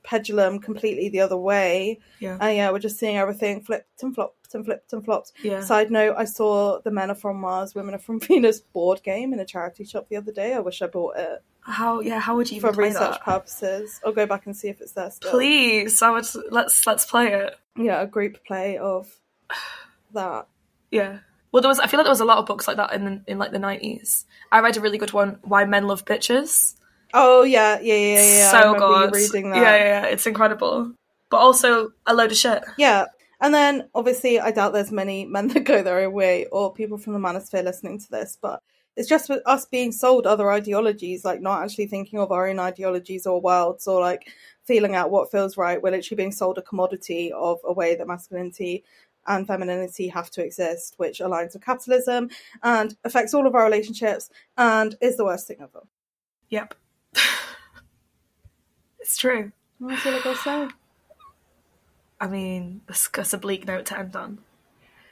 pendulum 0.03 0.61
completely 0.61 1.09
the 1.11 1.21
other 1.21 1.37
way. 1.37 1.99
Yeah. 2.21 2.39
And 2.41 2.57
yeah, 2.57 2.71
we're 2.71 2.79
just 2.79 2.99
seeing 2.99 3.19
everything 3.19 3.63
flipped 3.63 4.03
and 4.03 4.15
flopped 4.15 4.55
and 4.55 4.65
flipped 4.65 4.93
and 4.95 5.05
flopped. 5.05 5.33
Yeah. 5.43 5.61
Side 5.61 5.91
note, 5.91 6.15
I 6.17 6.25
saw 6.25 6.81
the 6.81 6.91
Men 6.91 7.11
Are 7.11 7.15
From 7.15 7.39
Mars, 7.39 7.75
Women 7.75 7.95
Are 7.95 7.99
From 7.99 8.19
Venus 8.29 8.61
board 8.61 9.03
game 9.03 9.35
in 9.35 9.41
a 9.41 9.45
charity 9.45 9.85
shop 9.85 10.09
the 10.09 10.17
other 10.17 10.33
day. 10.33 10.55
I 10.55 10.61
wish 10.61 10.81
I 10.81 10.87
bought 10.87 11.17
it 11.19 11.43
How? 11.65 12.01
Yeah. 12.01 12.21
How 12.21 12.37
would 12.37 12.51
you 12.51 12.61
for 12.61 12.69
even 12.69 12.75
play 12.77 12.89
research 12.89 13.13
that? 13.13 13.23
purposes. 13.23 14.01
I'll 14.05 14.13
go 14.13 14.27
back 14.27 14.47
and 14.47 14.57
see 14.57 14.69
if 14.69 14.81
it's 14.81 14.93
there 14.93 15.11
still. 15.11 15.31
Please, 15.31 16.01
I 16.03 16.11
would. 16.11 16.27
Let's 16.51 16.87
let's 16.87 17.07
play 17.07 17.33
it. 17.33 17.57
Yeah, 17.77 18.03
a 18.03 18.07
group 18.07 18.45
play 18.45 18.79
of 18.79 19.13
that. 20.13 20.47
Yeah. 20.91 21.19
Well, 21.53 21.63
there 21.63 21.69
was. 21.69 21.81
I 21.81 21.87
feel 21.87 21.99
like 21.99 22.05
there 22.05 22.13
was 22.13 22.21
a 22.21 22.25
lot 22.25 22.39
of 22.39 22.47
books 22.47 22.69
like 22.69 22.77
that 22.77 22.93
in 22.93 23.05
the, 23.05 23.23
in 23.27 23.39
like 23.39 23.53
the 23.53 23.59
nineties. 23.59 24.27
I 24.53 24.61
read 24.61 24.77
a 24.77 24.81
really 24.81 24.99
good 24.99 25.13
one, 25.13 25.39
"Why 25.43 25.65
Men 25.65 25.87
Love 25.87 26.05
Bitches." 26.05 26.75
Oh 27.15 27.45
yeah, 27.45 27.79
yeah, 27.81 27.95
yeah, 27.95 28.23
yeah. 28.23 28.51
So 28.51 28.75
good. 28.75 29.15
reading 29.15 29.51
that. 29.51 29.57
Yeah, 29.57 29.77
yeah, 29.77 29.85
yeah, 29.85 30.07
it's 30.07 30.27
incredible. 30.27 30.93
But 31.31 31.37
also 31.39 31.93
a 32.07 32.15
load 32.15 32.33
of 32.33 32.37
shit. 32.37 32.65
Yeah. 32.77 33.07
And 33.41 33.55
then 33.55 33.89
obviously 33.95 34.41
I 34.41 34.51
doubt 34.51 34.73
there's 34.73 34.91
many 34.91 35.25
men 35.25 35.49
that 35.55 35.65
go 35.65 35.83
their 35.83 36.01
own 36.01 36.13
way 36.13 36.47
or 36.47 36.73
people 36.73 36.99
from 36.99 37.13
the 37.13 37.19
manosphere 37.21 37.65
listening 37.65 38.01
to 38.01 38.11
this, 38.11 38.37
but 38.41 38.61
it's 38.97 39.09
just 39.09 39.29
with 39.29 39.43
us 39.47 39.67
being 39.67 39.91
sold 39.93 40.27
other 40.27 40.51
ideologies, 40.51 41.25
like 41.25 41.41
not 41.41 41.63
actually 41.63 41.87
thinking 41.87 42.19
of 42.21 42.31
our 42.31 42.49
own 42.49 42.59
ideologies 42.61 43.27
or 43.27 43.41
worlds 43.41 43.87
or 43.89 44.01
like 44.01 44.29
feeling 44.65 44.95
out 44.95 45.11
what 45.11 45.31
feels 45.31 45.57
right. 45.57 45.83
We're 45.83 45.91
literally 45.91 46.17
being 46.17 46.33
sold 46.33 46.59
a 46.59 46.63
commodity 46.63 47.33
of 47.33 47.61
a 47.65 47.73
way 47.73 47.97
that 47.97 48.07
masculinity 48.07 48.85
and 49.27 49.47
femininity 49.47 50.09
have 50.09 50.31
to 50.31 50.45
exist, 50.45 50.95
which 50.99 51.19
aligns 51.21 51.55
with 51.55 51.65
capitalism 51.65 52.31
and 52.63 52.97
affects 53.05 53.35
all 53.35 53.47
of 53.47 53.55
our 53.55 53.65
relationships 53.65 54.31
and 54.57 54.97
is 55.01 55.17
the 55.17 55.25
worst 55.25 55.49
thing 55.49 55.57
ever. 55.61 55.83
Yep. 56.51 56.75
it's 59.01 59.17
true. 59.17 59.53
That's 59.81 60.07
all 60.07 60.15
I 60.15 60.21
gotta 60.23 60.39
say. 60.39 60.69
I 62.21 62.29
mean, 62.29 62.83
that's, 62.87 63.09
that's 63.09 63.33
a 63.33 63.39
bleak 63.39 63.67
note 63.67 63.87
to 63.87 63.99
end 63.99 64.15
on. 64.15 64.39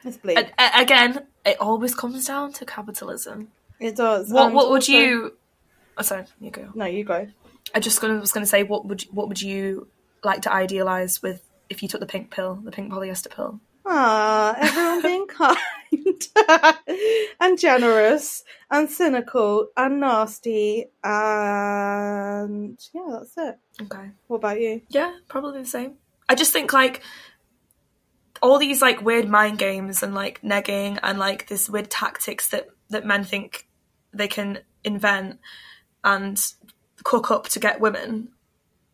It's 0.04 0.16
bleak. 0.16 0.38
A- 0.38 0.50
a- 0.58 0.82
again, 0.82 1.26
it 1.44 1.60
always 1.60 1.94
comes 1.94 2.26
down 2.26 2.52
to 2.54 2.64
capitalism. 2.64 3.48
It 3.82 3.96
does. 3.96 4.30
What 4.32 4.46
And 4.46 4.54
what 4.54 4.70
would 4.70 4.82
also- 4.82 4.92
you? 4.92 5.36
Oh, 5.98 6.02
sorry, 6.02 6.24
you 6.40 6.50
go. 6.50 6.70
No, 6.74 6.86
you 6.86 7.04
go. 7.04 7.28
I 7.74 7.80
just 7.80 8.00
gonna, 8.00 8.18
was 8.18 8.32
going 8.32 8.44
to 8.44 8.48
say, 8.48 8.62
what 8.62 8.86
would 8.86 9.04
you, 9.04 9.10
what 9.12 9.28
would 9.28 9.40
you 9.42 9.88
like 10.24 10.42
to 10.42 10.52
idealize 10.52 11.22
with 11.22 11.42
if 11.68 11.82
you 11.82 11.88
took 11.88 12.00
the 12.00 12.06
pink 12.06 12.30
pill, 12.30 12.54
the 12.64 12.70
pink 12.70 12.92
polyester 12.92 13.30
pill? 13.30 13.60
Ah, 13.84 14.54
everyone 14.58 15.02
being 15.02 15.26
kind 16.46 16.76
and 17.40 17.58
generous 17.58 18.44
and 18.70 18.88
cynical 18.90 19.68
and 19.76 20.00
nasty 20.00 20.86
and 21.02 22.78
yeah, 22.94 23.06
that's 23.10 23.36
it. 23.36 23.58
Okay. 23.82 24.10
What 24.28 24.36
about 24.36 24.60
you? 24.60 24.82
Yeah, 24.88 25.14
probably 25.28 25.62
the 25.62 25.68
same. 25.68 25.94
I 26.28 26.34
just 26.34 26.52
think 26.52 26.72
like 26.72 27.02
all 28.40 28.58
these 28.58 28.80
like 28.82 29.02
weird 29.02 29.28
mind 29.28 29.58
games 29.58 30.02
and 30.02 30.14
like 30.14 30.40
negging 30.42 30.98
and 31.02 31.18
like 31.18 31.48
this 31.48 31.68
weird 31.68 31.90
tactics 31.90 32.48
that 32.48 32.68
that 32.90 33.04
men 33.04 33.24
think 33.24 33.66
they 34.12 34.28
can 34.28 34.60
invent 34.84 35.38
and 36.04 36.52
cook 37.04 37.30
up 37.30 37.48
to 37.48 37.60
get 37.60 37.80
women. 37.80 38.28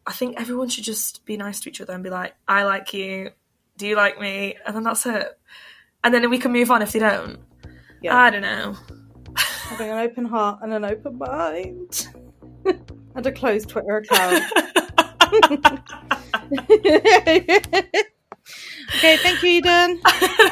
I 0.06 0.12
think 0.12 0.40
everyone 0.40 0.68
should 0.68 0.84
just 0.84 1.24
be 1.24 1.36
nice 1.36 1.60
to 1.60 1.68
each 1.68 1.80
other 1.80 1.92
and 1.92 2.02
be 2.02 2.10
like, 2.10 2.34
"I 2.46 2.64
like 2.64 2.94
you. 2.94 3.30
Do 3.76 3.86
you 3.86 3.96
like 3.96 4.18
me?" 4.20 4.56
And 4.66 4.74
then 4.74 4.82
that's 4.82 5.06
it. 5.06 5.38
And 6.02 6.14
then 6.14 6.28
we 6.30 6.38
can 6.38 6.52
move 6.52 6.70
on 6.70 6.82
if 6.82 6.92
they 6.92 6.98
don't. 6.98 7.38
Yeah. 8.00 8.16
I 8.16 8.30
don't 8.30 8.42
know. 8.42 8.76
Having 9.36 9.90
an 9.90 9.98
open 9.98 10.24
heart 10.24 10.60
and 10.62 10.72
an 10.72 10.84
open 10.84 11.18
mind. 11.18 12.08
and 13.14 13.26
a 13.26 13.32
closed 13.32 13.68
Twitter 13.68 13.98
account. 13.98 14.44
okay, 18.94 19.16
thank 19.16 19.42
you, 19.42 19.48
Eden. 19.48 20.00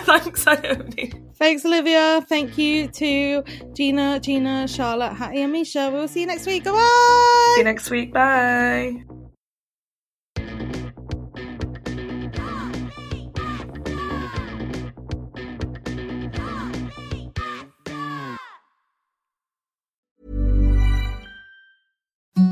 Thanks, 0.04 0.46
Ione. 0.46 1.15
Thanks, 1.38 1.66
Olivia. 1.66 2.24
Thank 2.26 2.56
you 2.56 2.88
to 2.88 3.42
Gina, 3.74 4.18
Gina, 4.20 4.66
Charlotte, 4.66 5.12
Hattie, 5.12 5.42
and 5.42 5.52
Misha. 5.52 5.90
We'll 5.92 6.08
see 6.08 6.20
you 6.20 6.26
next 6.26 6.46
week. 6.46 6.64
Goodbye. 6.64 7.52
See 7.54 7.60
you 7.60 7.64
next 7.64 7.90
week. 7.90 8.12
Bye. 8.12 9.04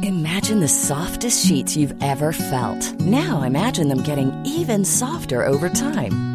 Imagine 0.03 0.61
the 0.61 0.69
softest 0.69 1.47
sheets 1.47 1.75
you've 1.75 1.95
ever 2.03 2.33
felt. 2.33 3.01
Now 3.01 3.43
imagine 3.43 3.89
them 3.89 4.03
getting 4.03 4.31
even 4.45 4.85
softer 4.85 5.43
over 5.43 5.71
time. 5.71 6.34